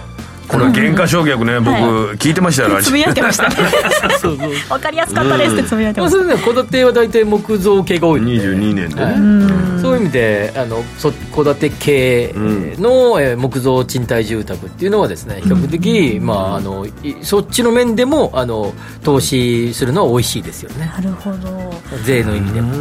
[0.55, 3.57] これ原価償却ね、 僕、聞いてましたよ、つぶやいてましたね。
[4.21, 6.19] そうそう分かりやすかったですってつぶやいてました。
[6.19, 8.21] それね戸建ては大体木造系が多い。
[8.21, 9.81] ので22年ではいね。
[9.81, 12.35] そういう意味であのそ戸建て系
[12.79, 20.87] の、えー木造賃貸住宅っていうのはですね比較的、まあ、あのいそっちの面でもあの投資するのは美味しいですよね。
[20.97, 21.75] なるほど。
[22.05, 22.73] 税の意味でも。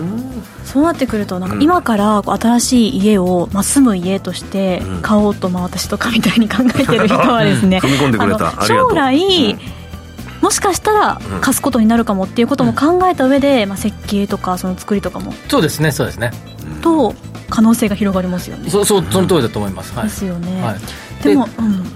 [0.63, 7.79] そうなってくるとなんか今から新しい家を、まあ、住む家として買おうと、まあ、私とかみたいに考えてる人はですね。
[7.79, 8.65] 踏み込んでくれた。
[8.65, 9.57] 将来、
[10.41, 15.33] もしかしたら貸すことになるかもっていうことも考えた上で、まあ、設計とかその作りとかも。
[15.47, 16.31] そうですねそうですね。
[16.81, 17.15] と
[17.49, 20.07] 可能性が広がりますよね、そうそうその通りだと思います、はい。
[20.07, 20.75] ですよね、はい
[21.23, 21.47] でも、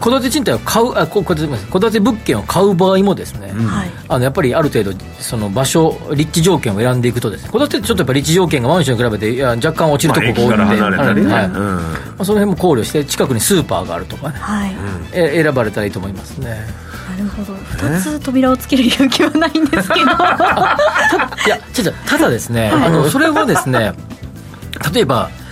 [0.02, 3.90] 戸建て賃貸を買うあここ戸建て物件を買う場合もですね、はい。
[4.08, 7.50] あのやっぱりある程度その場所立地条件を選んでいくとですね。
[7.52, 11.46] 戸建てってちょっとやっぱり立地条件がマンションに比べていや若干落ちるところが多いので、まあはい。
[11.46, 11.54] うん。
[11.54, 11.82] ま
[12.20, 14.76] あ、その辺も考慮して近くにスーパーがあるとかね、はい、
[15.14, 16.66] え選ばれたらいいと思いますね。
[17.18, 17.54] なるほど。
[17.54, 20.06] 2つ扉をつける勇気はないんですけど。
[21.46, 23.94] いやちょちょただですね、あのそれはですね
[24.94, 25.47] 例えばえ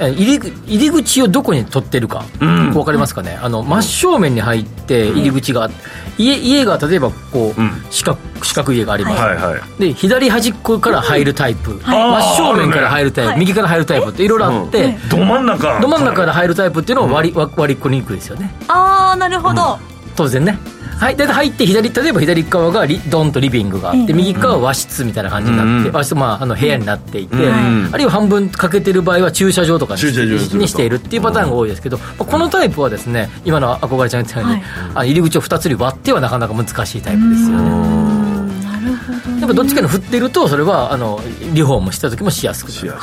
[0.00, 2.72] 入り口入り口をどこに取ってるか、ん。
[2.72, 3.38] 分かりますかね？
[3.42, 5.68] あの真正面に入って入り口が、
[6.16, 7.70] 家家が例えばこう、うん。
[7.90, 9.80] 四角四角い家があります、はいはい。
[9.80, 12.36] で左端っこから入るタイプ、はい。
[12.36, 13.40] 真正面から入るタイプ、はい。
[13.40, 14.28] 右から入るタイプってい。
[14.28, 15.08] ろいろあって、うん。
[15.08, 15.80] ど真ん中。
[15.80, 18.54] ど真ん中から入るタイプっていうのは割り,、割りっこにくいですよね。
[18.68, 19.78] ああなるほど、
[20.14, 20.58] 当然ね
[20.98, 34.62] はい、で入って左例えば左側がリドンとリビングがあって、ええ右側は和室みたいな感じになって、うん和室、まあ、あの部屋になっていて、うんあるいは半分かけてる場合は駐車場とかに駐車場にしているっていうパターンが多いですけど、まあこのタイプはですね今の憧れちゃんが言ったように、はい。
[34.94, 37.70] あ入り口を2つに割ってはなかなか難しいタイプですよね。
[37.70, 38.60] うん。
[38.62, 41.20] なるほど、ね、やっぱどっちかに振ってるとそれはあの
[41.54, 42.80] リフォームした時もしやすくなる。
[42.80, 42.94] しや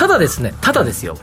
[0.00, 1.14] ただですねただですよ、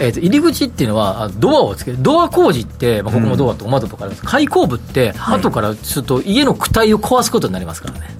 [0.00, 4.26] えー、と入り口っていうのはあドアをつけるドア工事って、まあ、ここもドアと窓とかあるんです。
[4.26, 5.38] 開口部って、はい。
[5.38, 8.10] 後からすると家の躯体を壊すことになりますからね。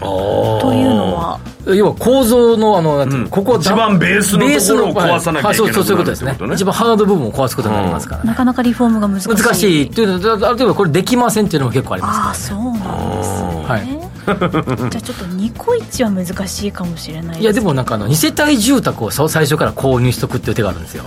[0.00, 1.40] というのは？
[1.66, 3.28] 要は構造のあのうん。
[3.28, 4.40] ここは一番ベースの
[4.88, 6.32] ところを壊さなきゃいけないそうそうそういうことですね。
[6.32, 6.54] ね。
[6.54, 9.28] 一番ハード部分を壊すことになりますからね、なかなかリフォームが難しい。
[9.28, 14.03] 難しいっていうのはある程度これできませんっていうのも結構ありああますそうなんですね、はい
[14.90, 21.04] じゃあちょっとニコイチは難しいかもしれないですいやでもなんかあの2世帯住宅をそう最初から購入しとくっていう手があるんですよ。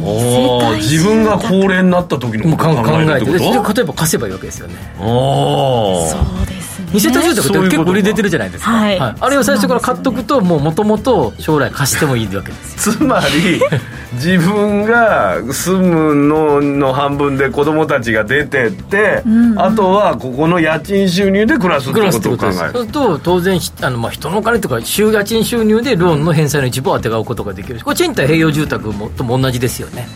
[0.00, 4.74] おー自分が高齢になった時のもう考ことを考えるってこと例えば貸せばいいわけですよね。
[5.00, 6.10] おー。
[6.10, 8.98] そうですね二世帯住宅って結構売り出てるじゃないですか、はい。
[8.98, 12.94] あれを最初から買っとくともうもともと将来貸してもいいわけですよ。
[12.96, 13.60] つまり
[14.14, 19.58] 自分が住むのの半分で子供たちが出てって、んうん。
[19.60, 22.54] あとはここの家賃収入で暮らすってことを考える。
[22.54, 30.08] そうすると当然ひあの、まあ、人のお金とか週家賃収入でローンの返済の一部を当てがうことができるしこれ賃貸併用住宅もとも同じですよね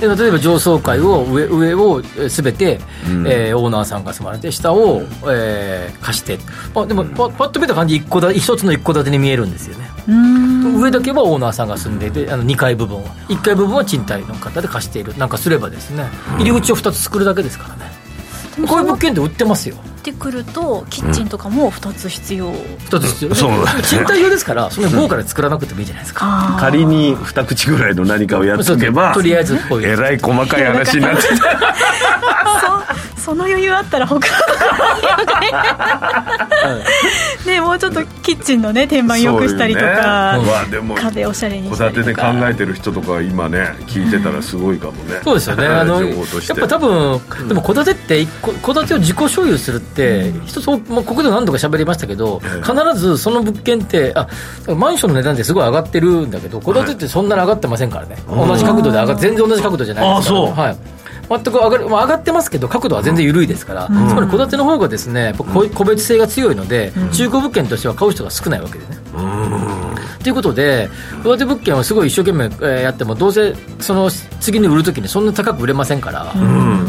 [0.00, 2.80] で例えば上層階を上上をすべて、
[3.26, 6.38] えーオーナーさんが住まれて下を、えー貸して、
[6.74, 9.90] まあ、でもパパッと見た感じ一戸だ一つの一戸建てに見えるんですよね。
[10.78, 13.10] 上だけはオーナーさんが住んでいてあの2階部分は。
[13.28, 15.16] 1階部分は賃貸の方で貸している。
[15.18, 16.04] なんかすればですね
[16.38, 17.89] 入り口を2つ作るだけですからね
[18.66, 19.76] こういう物件って売ってますよ。
[20.00, 26.56] ってくるとキッチンとかも2つ必要、2つ必要そう賃貸用ですからそんな豪華で作らなくてもいいじゃないですか。
[26.58, 31.34] 仮に二口ぐらいの何かをやっつけばとりあえずえらい細かい話になってそ
[33.20, 34.26] その余裕あったら他
[37.46, 39.86] ねもうちょっとキッチンのね天板良くしたりとか、
[40.38, 40.44] ね。
[40.46, 42.04] まあでも壁おしゃれに戸したりとか。
[42.04, 45.20] 建てで考えてる人とか今ね聞いてたらすごいかもね。
[45.22, 45.66] そうですよね。
[45.68, 46.16] あのやっ
[46.58, 52.62] ぱ多分でも戸建てって一戸戸建てを自己所有するって一つ、まあ、ここでも何度か喋りましたけどええ。
[52.62, 54.26] 必ずその物件ってあ
[54.74, 58.16] マンションの値段ってすごい上がってるんだけど戸建てってそんなに上がってませんからね。
[58.28, 60.40] 同じ角度で上が全然同じ角度じゃないですから。
[60.40, 60.60] あそう。
[60.60, 60.99] はい
[61.30, 68.99] 全く上がる、まあ、上がってますけど角度は全然緩いですから、つまり戸建ての方がですね個別性が強いので、中古物件としては買う人が少ないわけでね
[70.22, 70.88] ということで、
[71.22, 76.32] 戸建て物件をすごい一生懸命えーやっても、どうせその次に売るときにそんな高く売れませんから、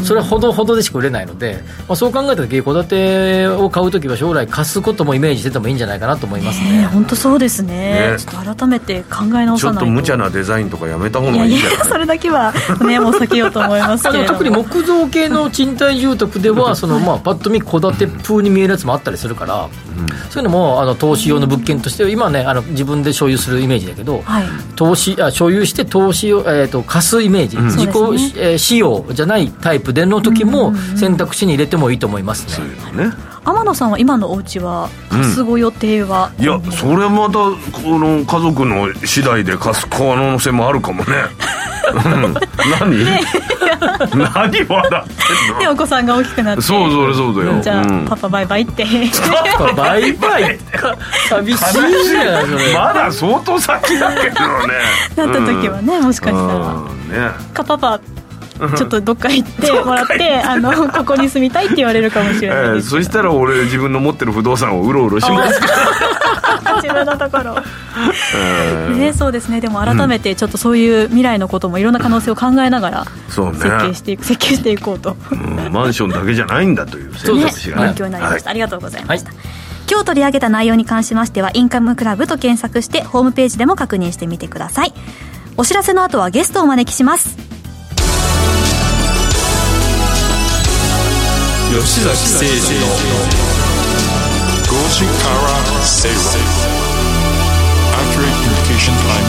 [0.04, 6.86] それはほどほどでしか売れないので、まあ、そう考えたとき、戸建てを買うときは将来貸すこともイメージしててもいいんじゃないかなと思いますね。
[6.92, 8.12] 本当そうですね。
[8.12, 8.16] ね。
[8.18, 9.80] ちょっと改めて考え直ちょっさないと。
[9.80, 11.78] と無茶なデザインとかやめた方いやいがいいんじゃない？
[11.78, 12.52] やそれだけは
[12.86, 19.68] ねもう避けようと思いますけ特に木造系の賃貸住宅では、そのまあパッと見、戸建て風に見えるやつもあったりするから、
[20.30, 24.44] そういうのもあの投資用の物件として、今はね、あの自分で所有するイメージだけど、はい。
[24.76, 32.52] 投資あ所有して投資を、えー、と貸すイメージ、自己、そうですえー使用じゃないタイプでの時も選択肢に入れてもいいと思いますね。
[32.52, 33.32] そういうのね。
[33.44, 41.12] 天野さんは今のお家は貸すご予定は、いやそれまたこの家族の次第で貸す可能性もあるかもね。
[41.56, 41.61] うん
[41.94, 42.34] 何、
[44.18, 46.62] 何笑ってんでお子さんが大きくなって。
[46.62, 47.60] そうそれそうだよ。
[47.60, 48.04] じゃあ、うん。
[48.06, 48.84] パパバイバイって。
[49.76, 50.58] バイバイ？
[50.58, 50.96] か
[51.28, 51.58] 寂しい
[52.08, 52.74] じゃないそれ。
[52.74, 54.74] まだ相当先だけどね。
[55.16, 57.32] なった時はね、もしかしたら。
[57.52, 58.00] かパパ
[58.76, 65.60] ちょっとどっか行って もらってあのここに住みたいって言われるかもしれないそしたら俺自分の持ってる不動産をうろうろします。
[66.82, 67.56] 自分のところ。
[68.34, 69.60] ええね、そうですね。
[69.60, 73.58] でも改めてちょっとそういう未来のこともいろんな可能性を考えながらそうね。
[73.58, 75.72] 設計していく、設計していこうと、うん。
[75.72, 77.44] マンションだけじゃないんだという選ね。
[77.44, 77.84] 択肢がね。
[77.86, 78.50] 勉強になりました、はい。
[78.50, 79.30] ありがとうございました、
[79.90, 84.94] 今日取り上げた内容に関しましてはインカムクラブと検索してホームページでも確認してみてください。
[85.56, 87.36] お知らせの後はゲストをお招きします
[91.72, 92.86] 吉崎誠二の
[94.68, 95.48] 5時から
[95.82, 96.20] 正論
[97.96, 99.24] Accurate Communication Time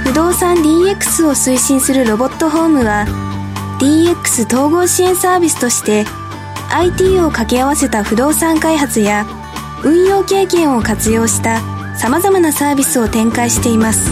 [0.00, 3.04] 500不動産 DX を推進するロボットホームは
[3.78, 6.06] DX 統合支援サービスとして
[6.70, 9.26] IT を掛け合わせた不動産開発や
[9.84, 11.60] 運用経験を活用した
[11.98, 14.10] さまざまなサービスを展開しています。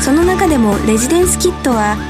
[0.00, 2.09] その中でもレジデンスキットは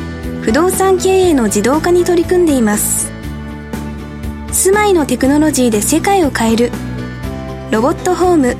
[0.41, 3.11] 不動産経営の自動化に取り組んでいます。
[4.51, 6.71] 住まいのテクノロジーで世界を変える。
[7.69, 8.57] ロボットホーム。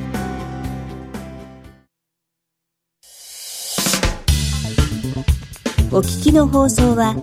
[5.90, 7.16] お聞きの放送は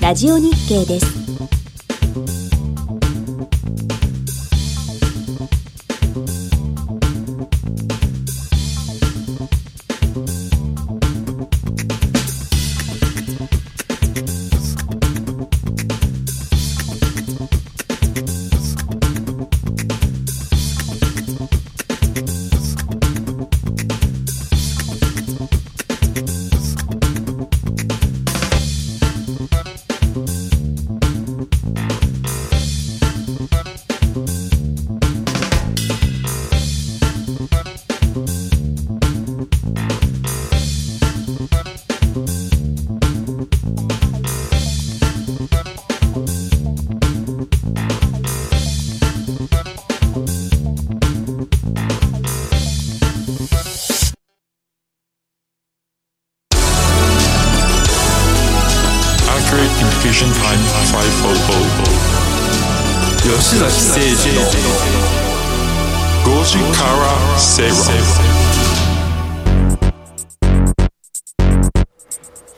[0.00, 2.45] ラジオ日経です。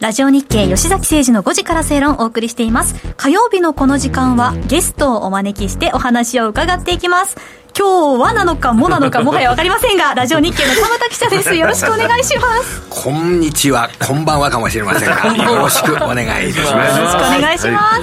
[0.08, 2.94] ラジオ日経吉崎誠二の5時から正論をお送りしています。
[3.18, 7.36] 火曜日のこの時間はゲストをお招きしてお話を伺っていきます。
[7.78, 11.54] 今日はなのかもなのかもはやわかりませんが、 ラジオ日経の鎌田記者です。
[11.54, 12.80] よろしくお願いします。
[12.88, 16.98] こんにちは、こんばんはかもしれませんが、 よろしくお願いいたします。
[16.98, 17.80] よろしくお願いしま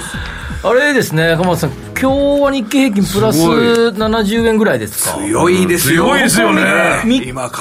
[0.62, 5.18] あれですね鎌田さん今日は日経平均プラスすごい70円ぐらいですか？
[5.18, 6.04] 強いですよ。
[6.04, 7.02] 強いですよね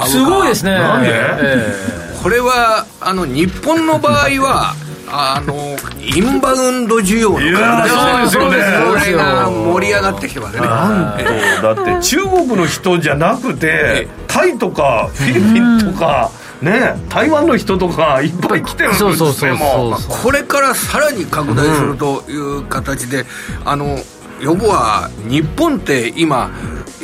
[0.06, 1.10] すごいですねなんで？
[1.12, 4.74] えこれは、あの、日本の場合は、
[5.08, 8.86] あの、インバウンド需要の拡大ーそうですよ。
[8.86, 10.62] ねこれが盛り上がってきてますね。
[10.68, 11.18] なん
[11.62, 20.00] とだって中国の人じゃなくてタイとかフィリピンとかね台湾の人とかいっぱい来てるんですねそうそうそうそうもう。
[20.24, 23.26] これからさらに拡大するという形で、
[23.64, 24.00] あの
[24.42, 26.50] 要は日本って今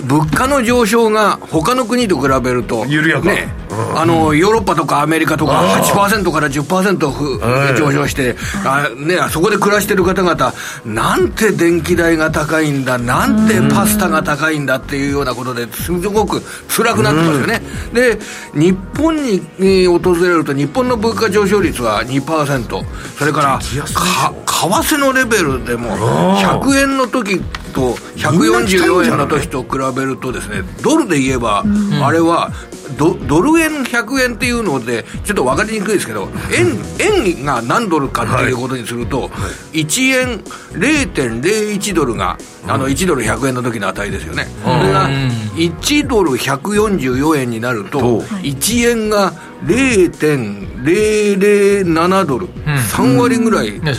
[0.03, 3.25] 物価の上昇が他の国と比べると緩やか。
[3.25, 3.53] ね
[3.95, 7.77] あのヨーロッパとかアメリカとか8%から10%ふはい。
[7.77, 10.53] 上昇してあ、ね、そこで暮らしてる方々
[10.85, 17.61] なんて電気代が高いんだなんてパスタが高いんだっていうようなことですごく辛くなってますよね、
[17.93, 18.19] で
[18.53, 23.59] 日本にえー訪れると日本の物価上昇率は2%それから
[23.93, 25.89] か為替のレベルでも
[26.37, 31.63] 100円の時と144円の時と比べるとですねドルで言えば、
[32.01, 32.51] あれは
[32.97, 36.77] ドドル円100円っていうのでちょっと分かりにくいですけど円
[37.25, 39.29] 円が何ドルかっていうことにすると、
[39.73, 42.37] 1円0.01ドルが
[42.67, 45.09] あの1ドル100円の時の値ですよね、それが
[45.55, 49.33] 1ドル144円になると1円が
[49.63, 53.93] 0.007ドル、うん、3割ぐらい下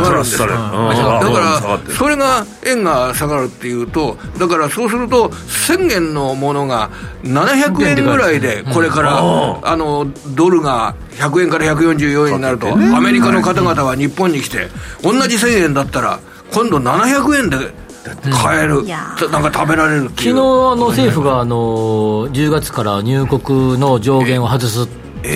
[0.00, 1.60] がるんですよ、だから
[1.92, 6.90] それが円が下がるっていうとだからそうすると1000円のものが
[7.24, 9.18] 700円ぐらいでこれから、
[9.62, 14.68] あのドルが100円から144円になると、アメリカの方々は日本に来て
[15.02, 16.20] 同じ1000円だったら
[16.52, 17.56] 今度700円で
[18.30, 20.04] 買える、うん、なんか食べられる。
[20.10, 24.88] 昨日あの政府があの10月から入国の上限を外す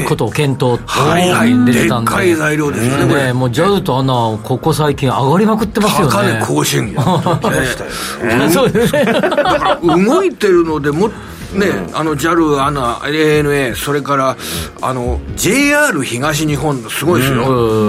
[0.09, 1.65] ことを検討はいはい。
[1.65, 6.13] 出てたんで、でっかい材料ですよね、もう JAL とアナ、ここ最近、上がりまくってますよね。
[6.13, 6.95] 高値更新、
[8.53, 9.05] そうですね。
[9.13, 11.11] だから動いてるのでもっ
[11.57, 14.37] ね、あの JAL、ANA、ANA、それから
[14.81, 17.43] あの JR 東日本、すごいですよ、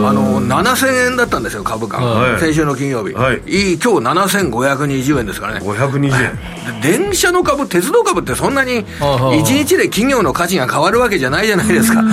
[0.07, 3.37] あの7000円だったんですよ、株価、はい、先週の金曜日、はい、
[3.73, 6.57] い今日7520円ですからね、520円。
[6.81, 12.03] 電車の株、鉄道株ってそんなに1日で企業の価値が変わるわけじゃないじゃないですか、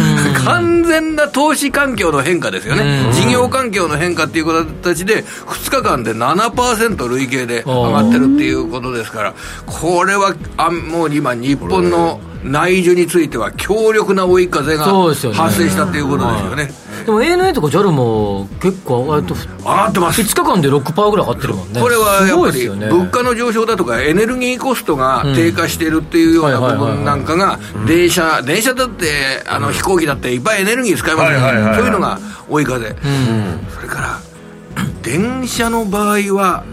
[0.44, 9.34] 完全な投資環境の変化ですよね、事業環境の変化っていう形で、2日間で7%累計で上がってるっていうことですから、
[9.66, 15.32] これはあもう今、日本の内需については強力な追い風が発生
[15.68, 16.84] したということですよね。
[17.04, 20.20] でも ANA とか JAL も結構上がってます。
[20.20, 21.80] 5日間で6%ぐらい上がってるもんね。
[21.80, 31.76] これはやっぱり物価の上昇だとかエネルギーコストが低下しているっていうような部分なんかが電車、電車だってあの飛行機だっていっぱいエネルギー使いますよね。
[31.76, 32.18] そういうのが
[32.48, 32.88] 追い風。
[33.74, 34.20] それから
[35.02, 36.64] 電車の場合は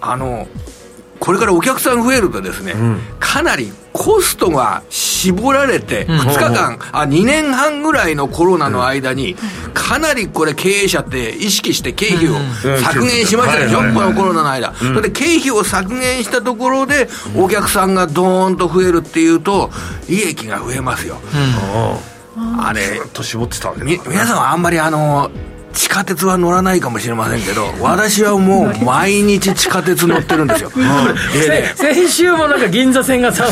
[0.00, 0.46] あの
[1.24, 9.34] これからお客さん増えるとですね、うん、かなりコストが絞られて、2日間、あ、2年半ぐらいのコロナの間に、
[9.72, 12.34] かなりこれ経営者って意識して経費を
[12.78, 14.74] 削減しましたでしょ、このコロナの間。
[14.74, 19.70] それで経費を削減したところで、お客さんがドーンと増えるっていうと、
[20.10, 21.22] 利益が増えますよ。
[22.60, 25.30] あれ、と絞ってたわけ皆さんはあんまりあの、
[25.74, 30.70] 地下鉄は乗らないかもしれませんけど、私はもう毎日地下鉄乗ってるんですよ。
[31.74, 33.44] 先週もなんか銀座線がさ、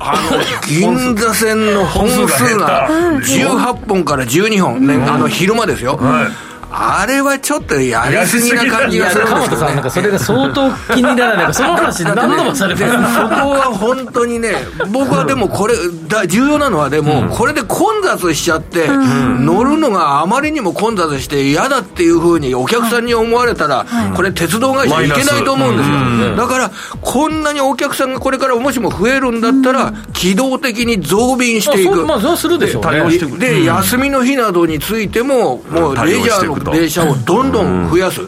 [0.00, 5.96] あの銀座線の本数が18本から12本、ね、あの昼間ですよ。
[5.96, 14.54] はいあれはちょっとやりすぎな感じがするんですよ、ね、さんなんかそれが相当気にならないかその話何度もされてるそこは本当にね
[14.92, 15.74] 僕はでもこれ
[16.08, 32.04] だ重要なのはでも、これで混雑しちゃって、乗るのがあまりにも混雑して嫌だっていうふうにお客さんに思われたら、これ鉄道会社いけないと思うんですよ、だからこんなにお客さんがこれからもしも増えるんだったら、機動的に増便していく。
[32.06, 33.18] まあそうするでしょうね。
[33.38, 38.20] で休みの日などについてももうレジャーの電車をどんどん増やす、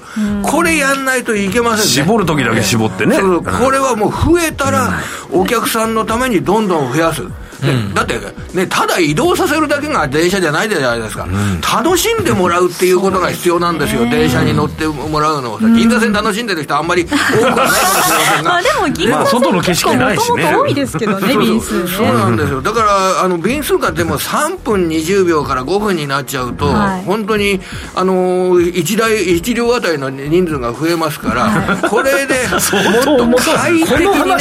[0.42, 2.06] これやんないといけませんね。
[2.06, 5.00] 絞る時だけ絞ってね、これはもう増えたら
[5.32, 7.22] お客さんのためにどんどん増やす
[7.62, 8.14] ね、だって、
[8.54, 11.26] ね、ただ移動させるだけが電車じゃないじゃないですか、
[11.62, 21.88] 楽しんでもらうっていうことが必要なんですよ、電車に乗ってもらうのを、銀座線楽しんでる人、あんまり多くはないかもしれませんが、 まあ、でも銀座線外の景色ないしね、多いですけどね、便数ね。
[21.88, 27.60] そうなんですよ、だからあの便数がでも3分20秒から5分になっちゃうと、はい、本当に
[27.94, 34.36] あの1台、1両あたりの人数が増えますから、はい、これでもっと快適に、ね、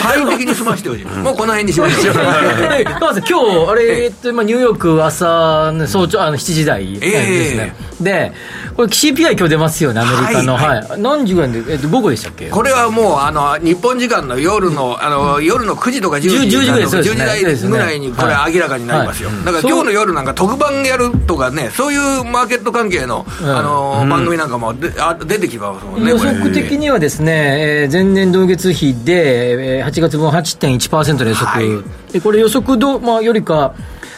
[0.00, 2.09] 快適に済ましてほしい、もうこの辺にしましょう。
[3.00, 7.74] まず今日、あれ、えっと、まあ、ニューヨーク朝、早朝、あの7時台ですね。
[7.78, 8.32] えー、で、
[8.76, 10.54] これ CPI 今日出ますよね、アメリカの。
[10.54, 12.48] はい、はい、何時ぐらいで、えっと、午後でしたっけ？
[12.48, 19.30] これはもう、あの、日本時間の夜の、あの、夜の9時とか10時 10, 時ぐらいです、ね、10時台ぐらいに、これ明らかになりますよ。
[19.44, 26.10] だから今日の夜なんか特番やるとかね、そういうマーケット関係の、あの、番組なんかもであ出てきますもんね。
[26.10, 31.68] 予測的にはですね、えー、前年同月比で、8月分8.1%の予測。
[31.70, 33.74] はいでこれ予測ど、まあ、よりか、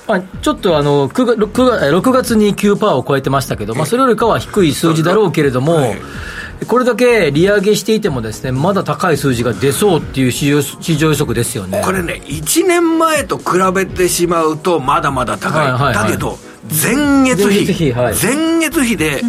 [0.06, 6.00] まあ、ちょっとあの 9, 6, 6月に9%を超えてましたけど、まあ、それよりかは低い数字だろうけれども、はい、
[6.66, 11.82] これだけ利上げしていてもです、ね、まだ高い数字が出そうっていう市場市場予測ですよね。
[11.84, 16.38] これね、1年前と比べてしまうと、まだまだ高い、はいはいはい、だけど、
[16.68, 19.22] 前月比、前月比,、はい、前月比で、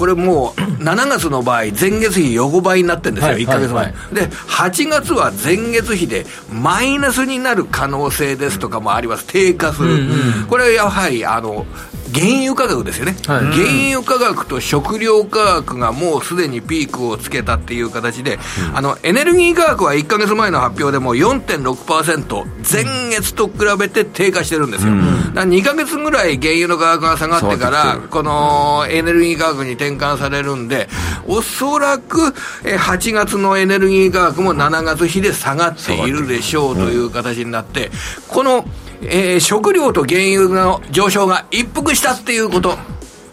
[0.00, 11.66] これもう7月の場合、前月比横ばいになってるんですよ、はい、1か月前、はいはい、で8月は前月比でマイナスになる可能性ですとかもあります、低下する、うんうん、これはやはりあの
[12.12, 13.44] 原油価格ですよね、はい。
[13.46, 18.38] 原油価格と食料価格がもうすでにピークをつけたっていう形で、
[18.74, 30.88] あのエネルギー価格は1か月前の発表でも4.6%、前月と比べて低下してるんですよ、だから2か月ぐらい原油の価格が下がってから、このエネルギー価格に転換されるんで、
[31.26, 32.34] おそらく
[32.64, 37.90] えー8月のエネルギー価格も7月比で下がっているでしょうという形になって、
[38.28, 38.64] この、
[39.02, 42.76] えー食料と原油の上昇が一服したっていうこと、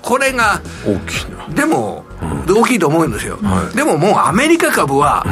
[0.01, 1.53] これが、大きいな。
[1.53, 2.05] でも、
[2.47, 3.38] 大きいと思うんですよ、
[3.76, 5.26] でももうアメリカ株は、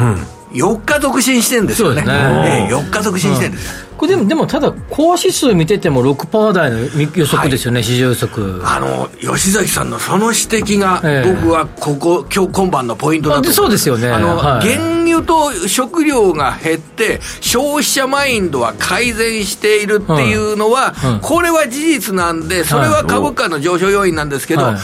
[0.55, 2.67] 4日続伸してるんですよね、そうですね。
[2.67, 3.85] ええ4日続伸してるんですよ。
[3.97, 6.79] これでも、でもただ、コア指数見てても6%台の
[7.15, 8.61] 予測ですよね、市場予測。
[8.65, 11.33] あの吉崎さんのその指摘が、ええ。
[11.33, 14.09] 僕はここ、今日今晩のポイントだとそうですよね。
[14.09, 14.67] あの、はい。
[14.67, 21.13] 原油と食料が減って、消費者マインドは改善しているっていうのは、うん。
[21.13, 21.19] うん。
[21.21, 24.75] これは事実なんで、それは株価の上昇要因なんですけど、はい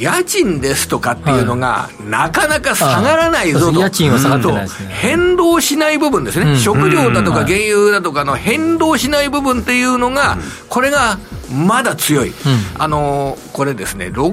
[0.00, 4.88] 家賃ですとかっていうのが、なかなか下がらないぞと、そう家賃は下がってないですね。
[4.88, 6.56] と変動しない部分ですね、うん。
[6.58, 7.46] 食料だとかうん。
[7.46, 10.38] 原油だとかの変動しない部分っていうのが、
[10.68, 11.18] これが
[11.52, 12.32] まだ強い、
[12.78, 14.32] あのこれですね、ろ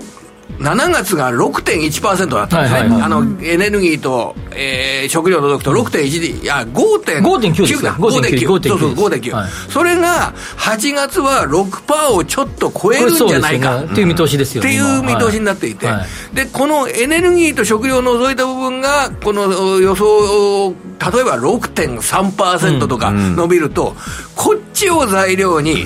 [0.60, 3.02] 7月が6.1%だったんですね、はいはいはい。
[3.02, 7.90] あのエネルギーと、えー食料を除くと6.1で、いや、5.9 5.9ですか。
[7.90, 9.50] だ、5.9、5.9そうそう、5.9、はい。
[9.70, 13.82] それが8月は6%をちょっと超えるんじゃないか。
[13.82, 13.88] ね。
[13.92, 14.70] っていう見通しですよね。
[14.70, 15.96] っていう見今通しになっていて、はい。
[15.98, 23.96] はいでこのエネルギーと食料を除いた部分が、この予想、例えば6.3%とか伸びると、
[24.36, 25.86] こっちを材料に、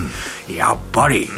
[0.50, 1.30] やっぱり、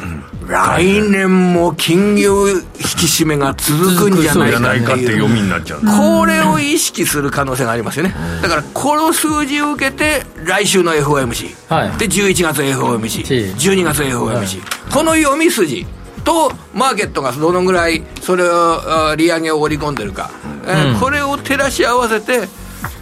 [0.50, 11.98] 来年も金融引き締めが続くんじゃないかってていう読みになっちゃうこれを意識する可能性がありますよね、だからこの数字を受けて、来週の FOMC、はい。
[12.00, 14.48] で11月 FOMC、12月 FOMC、はい。
[14.92, 15.86] この読み筋
[16.24, 20.32] と、マーケットがどのぐらいそれをあ利上げを織り込んでるか、
[20.66, 21.00] えーうん。
[21.00, 22.48] これを照らし合わせて、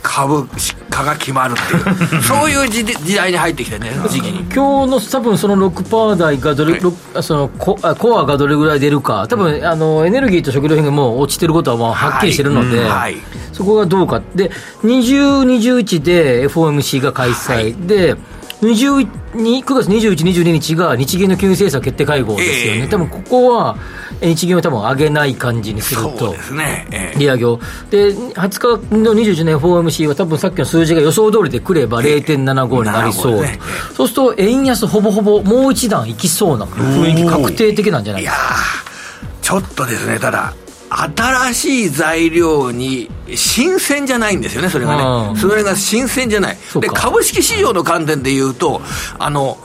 [0.01, 0.47] 株
[0.89, 4.39] 価が決まるっていう、 そういう時時代に入ってきてね、時期に。
[4.53, 7.23] 今日の多分その6%台がどれ、はい。
[7.23, 12.87] そのコあコアがどれぐらい出るか、多分あのエネルギーと食料品がもう落ちてることはもうはっきりしてるので、はい。
[12.89, 13.17] はい
[13.57, 14.51] そこがどうか、で
[14.83, 18.15] 20、21で FOMC が開催、で
[18.61, 22.87] 20に9月21、22日が日銀の金融政策決定会合ですよね、ええ。
[22.87, 23.75] 多分ここは
[24.06, 26.31] え日銀は多分上げない感じにすると。
[26.31, 27.59] ですね、えー利上げを。
[27.89, 33.33] で、20日の21年 FOMC は多分さっきの数字が予想通りでくれば0.75になりそう。
[33.39, 33.59] 75ね
[33.95, 38.53] そうすると円安ほぼほぼもう一段いきそうな雰囲気確定的なんじゃないいやですか。
[38.53, 40.53] ーちょっとですね、ただ、
[40.89, 44.95] 新しい材料に新鮮じゃないんですよね、それが
[45.27, 45.39] うんね。
[45.39, 46.57] それが新鮮じゃない。
[46.79, 48.81] で、株式市場の観点で言うと、
[49.19, 49.57] あの、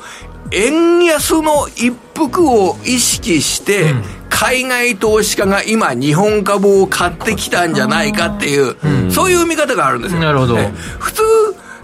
[0.52, 3.94] 円安の一服を意識して、
[4.28, 8.76] 海外投資家が今、日本株を買ってきたんじゃないかっていう、
[9.10, 10.20] そういう見方があるんですよ。
[10.20, 10.56] なるほど。
[10.56, 10.72] ね。
[10.98, 11.22] 普通、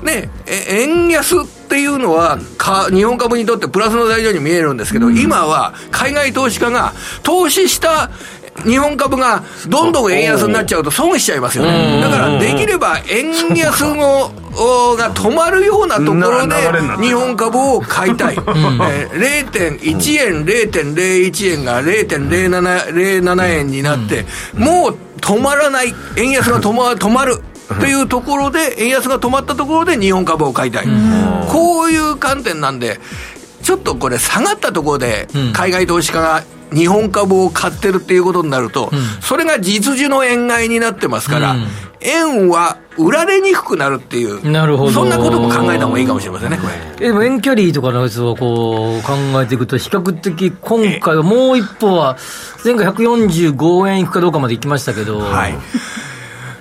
[0.02, 6.92] ね、え円安っていうのはか、日本株にとってプラスの材料に見えるんですけど、今は海外投資家が
[7.22, 8.10] 投資した
[8.64, 12.00] 日本株がどんどん円安になっちゃうと損しちゃいますよね。
[12.00, 16.54] だからできれば円安のおが止まるようなところで
[17.00, 18.34] 日本株を買いたい。
[18.34, 27.40] えー0.1円、0.01円が0.07円になって、もう止まらない、円安が止ま止まる。
[27.80, 30.86] というところで、円安が止まったところで日本株を買いたい。
[31.48, 32.98] こういう観点なんで、
[33.62, 35.52] ちょっとこれ下がったところでうん。
[35.52, 36.42] 海外投資家が
[36.72, 38.90] 日本株を買ってるっていうことになると、
[39.20, 41.66] それが実需の円買いになってますから、うん。
[42.00, 44.92] 円は売られにくくなるっていう、なるほど。
[44.92, 46.66] そんなことも考えた方がいいかもしれませんね、こ
[47.00, 47.06] れ。
[47.08, 52.16] でも遠距離とかのやつをこう考えていくと、比較的今回はもう一歩は、
[52.64, 55.54] 前回145円いくかどうかまで行きましたけど、はい。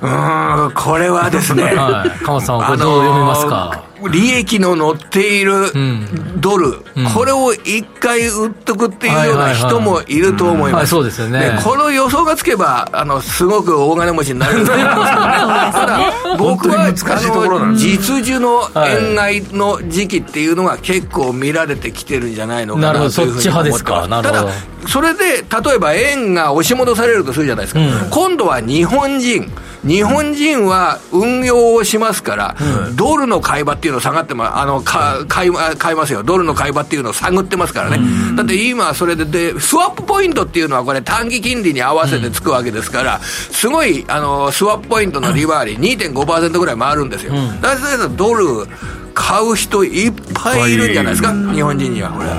[0.01, 3.83] うーん、これはですね、はい、さん、これどう読みますか？
[4.11, 6.39] 利益の乗っているん。
[6.39, 7.05] ドル、うん。
[7.13, 10.81] これを一回売っとくっていうような人もいると思います。
[10.81, 11.59] はいそうですよね。
[11.63, 14.97] この予想がつけば、あの、すごく大金持ちになれると思います。
[14.97, 15.71] けどね。
[15.71, 23.39] ただ、僕は、あの実需の円買いの時期っていうのが結構見られてきてるんじゃないのかなというふうに思ってます。
[23.39, 24.07] そっち派ですか？
[24.07, 24.41] なるほど。
[24.41, 24.53] ただ、
[24.87, 27.79] それで、例えば円が押し戻されるとするじゃないですか。
[27.79, 28.09] うん。
[28.09, 29.51] 今度は日本人、
[29.85, 32.55] 日本人は運用をしますから、
[32.95, 36.23] ドルの買い場っていうのを下がってま、あの、か買いま買いますよ。
[36.23, 37.99] ドルの買い場っていうのを探ってますからね。
[38.35, 47.33] だって今それでで、スワップポイントっていうのはこれ短期金利に合わせてつくわけですから、すごい、あの、スワップポイントの利回り2.5%ぐらい回るんですよ。
[47.61, 48.67] だからドル
[49.13, 52.11] 買う人いっぱいいるんじゃないですか、日本人には。
[52.11, 52.29] これ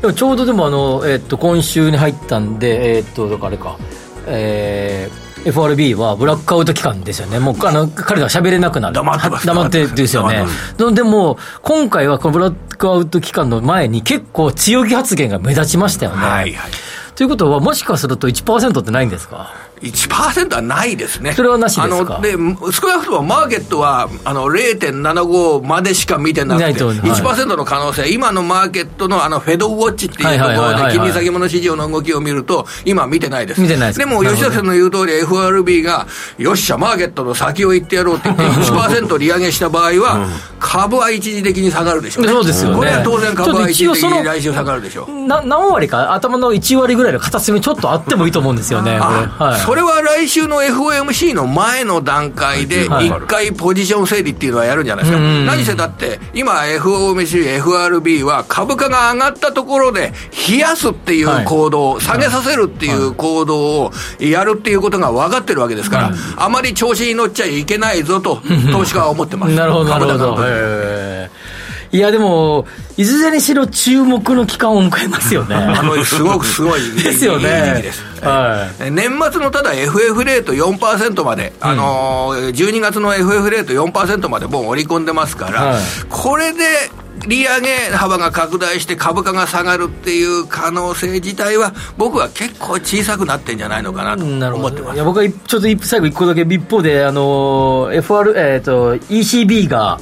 [0.00, 3.78] でもちょうどでもあの、えっと今週に入ったんでえっとだからあれか
[4.26, 10.44] えー FRB はブラックアウト期間ですよね、もうあの彼らは喋れなくなる、黙って黙ってですよね。
[10.94, 16.18] でも今回はこのブラックアウト期間の前に、結構強気発言が目立ちましたよね。
[16.18, 16.70] はいはい。
[17.14, 19.52] ということは、もしかすると1%ってないんですか？
[19.84, 21.32] 1%はないですね。
[21.32, 22.16] それはなしですか？
[22.16, 22.32] あので、
[22.72, 26.96] 少なくともマーケットは、あの、0.75までしか見てなくて、ないとはい。
[26.98, 33.60] 1%の可能性、今のマーケットのあの、フェドウォッチっていうところで、金利先物市場の動きを見ると、今見てないです。
[33.60, 33.98] 見てないです。
[33.98, 36.06] でも、吉田さんの言う通り、FRB が、
[36.38, 40.26] よっしゃ、マーケットの先を言ってやろうって言って、1%利上げした場合は、
[40.58, 42.26] 株は一時的に下がるでしょう。
[42.26, 42.32] ね。
[42.32, 42.76] そうですよね。
[42.76, 45.26] これは当然株は一時的に来週下がるでしょう。
[45.26, 49.16] な何割か、頭の1割ぐらいの片隅ちょっとあってもいいと思うんですよね、これ。
[49.38, 53.08] あはい、それは来週の FOMC の前の段階で、はい。
[53.08, 55.46] 一回ポジション整理っていうのはやるんじゃないですか、うん。
[55.46, 60.12] 何せだって、今、FOMC、FRB は株価が上がったところで、
[60.48, 69.54] 冷やすっていう行動、下げさせるっていう行動をやるっていうことが分かってるわけですから、あまり調子に乗っちゃいけないぞと、投資家は思ってます。
[69.56, 70.36] なるほど、なるほど。
[71.94, 72.66] いや、でも、
[72.96, 75.54] いずれにしろ注目の期間を迎えますよね。
[75.78, 77.84] あのすごくすごい ですよね。
[78.20, 86.90] は年末のただ FF レート4%まで、あのー12月の FF レート4%までもう織り込んでますから、はいこれで
[87.28, 94.24] 利上げ幅が拡大して株価が下がるっていう可能性自体は、僕は結構小さくなってんじゃないのかなと。
[94.24, 95.04] 思ってますいや、。
[95.04, 99.98] 僕は一ちょっと一最後一個だけ、一方で、あの、FR、えっ、と、ECB が、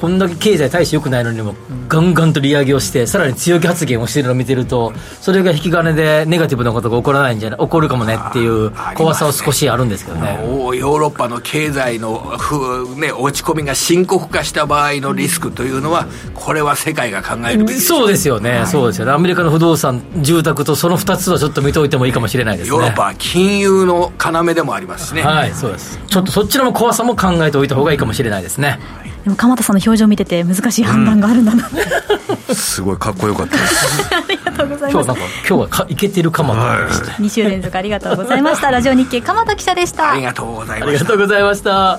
[0.00, 1.54] こんだけ経済大して良くないのにも、
[1.88, 10.38] ガンガンと利上げをして、さらに強気発言をしているのを見てると、それが引き金でネガティブなことが起こらないんじゃない、起こるかもねっていう怖さは少しあるんですけどね。
[10.44, 19.12] おヨーロッパの経済のふ、ね、落ち込みが深刻化した場合のリスクというのは、これは世界が考えるべきそうですよね、そうですよね。
[19.12, 22.76] アメリカの不動産、住宅とその2つはちょっと見ておいてもいいかもしれないですね。
[22.76, 25.22] ヨーロッパは金融の要でもありますしね。
[25.22, 25.98] はい、そうです。
[26.06, 28.78] ちょっとそっちの怖さも考えておいた方がいいかもしれないですね。
[29.26, 31.68] でも鎌田さんの表情見てて難しい判断があるんだな、
[32.54, 37.06] すごいかっこよかったですありがとうございます今日なんか、今日はかいけてるかもと思いました。
[37.20, 41.06] 2週連続ありがとうございましたラジオ日経鎌田記者でしたありがとうございありがました。
[41.06, 41.98] とうございました。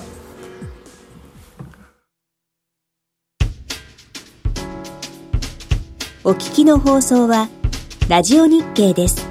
[6.24, 7.50] お聞きの放送は
[8.08, 9.27] ラジオ日経です。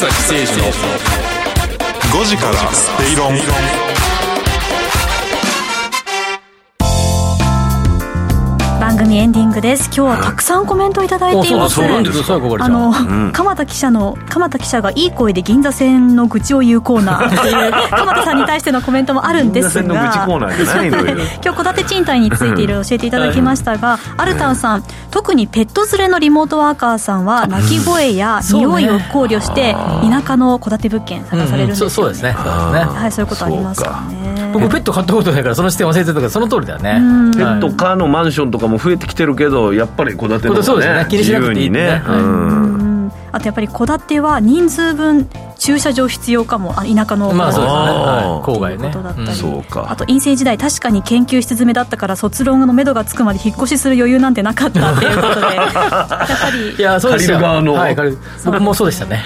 [0.00, 0.72] 崎誠二の。
[2.22, 4.09] 5時からスペイロン。
[9.02, 9.84] 組エンディングです。
[9.86, 11.76] 今日はたくさんコメントいただいています。
[11.76, 19.82] そうなん鎌田記者の鎌田記者がいい声で銀座線の愚痴を言うコーナーっていう 鎌田さんに対してのコメントもあるんですが。
[19.82, 21.04] 銀座線の愚痴コーナーじゃないのよ。
[21.42, 31.90] 今日戸建て賃貸についていろいろ教えていただきましたが、アルタンさん特にペット連れのリモートワーカーさんは鳴き声や匂いを考慮して田舎の戸建て物件探されるんですよ、ね。
[31.90, 32.36] そうそうですね。
[32.36, 33.00] そうですね。
[33.00, 36.98] はいそういうことありますよね僕ペット飼ったことないからその視点忘れてたけどその通りだよね。
[37.00, 41.04] うんペットカーのマンションとかも増えてきてるけどやっぱり戸建てのうですがね。
[41.04, 41.80] ね気にしなくていいってね。
[41.80, 42.20] 自由にね、はい。
[42.20, 42.89] うんうん
[43.32, 45.28] あとやっぱり戸建ては人数分
[45.60, 46.72] 駐車場必要かも。
[46.80, 47.80] あ田舎のまあそうですね。
[48.42, 48.88] 郊外ね。
[48.88, 49.34] ことだったり、うん。
[49.34, 49.86] そうか。
[49.90, 55.56] あと陰性時代確かに研究室詰めだったから卒論の目処がつくまで引っ越しする余裕なんてなかったっていうことで。
[55.56, 56.74] やっぱり。
[56.76, 57.38] いやそうですよ。
[57.38, 57.74] 側の。
[57.74, 57.96] はい、
[58.44, 59.22] 僕もそうでしたね。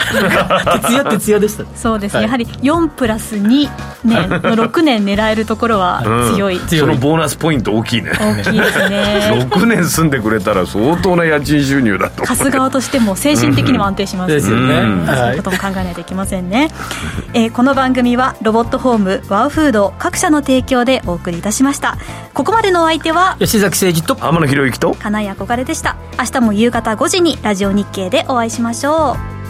[0.82, 2.24] 徹夜徹夜でしたそうですね、はい。
[2.24, 3.68] やはり4プラス2
[4.04, 6.02] 年の6年狙えるところは
[6.34, 6.80] 強い、強い。
[6.80, 8.10] そのボーナスポイント大きいね。
[8.18, 9.46] 大きいですね。
[9.50, 14.32] 6年住んでくれたら相当な家賃収入だと貸す側としても精神的にも安安定します。
[14.32, 15.06] ですよね。
[15.06, 16.70] そういうことも考えないといけませんね、
[17.32, 21.96] えーこの番組はロボットホームワウフード各社の提供でお送りいたしました。
[22.32, 25.96] ここまでのお相手は吉崎誠二と天野博之と金井憧れでした。
[26.18, 29.43] 明日も夕方5時にラジオ日経でお会いしましょう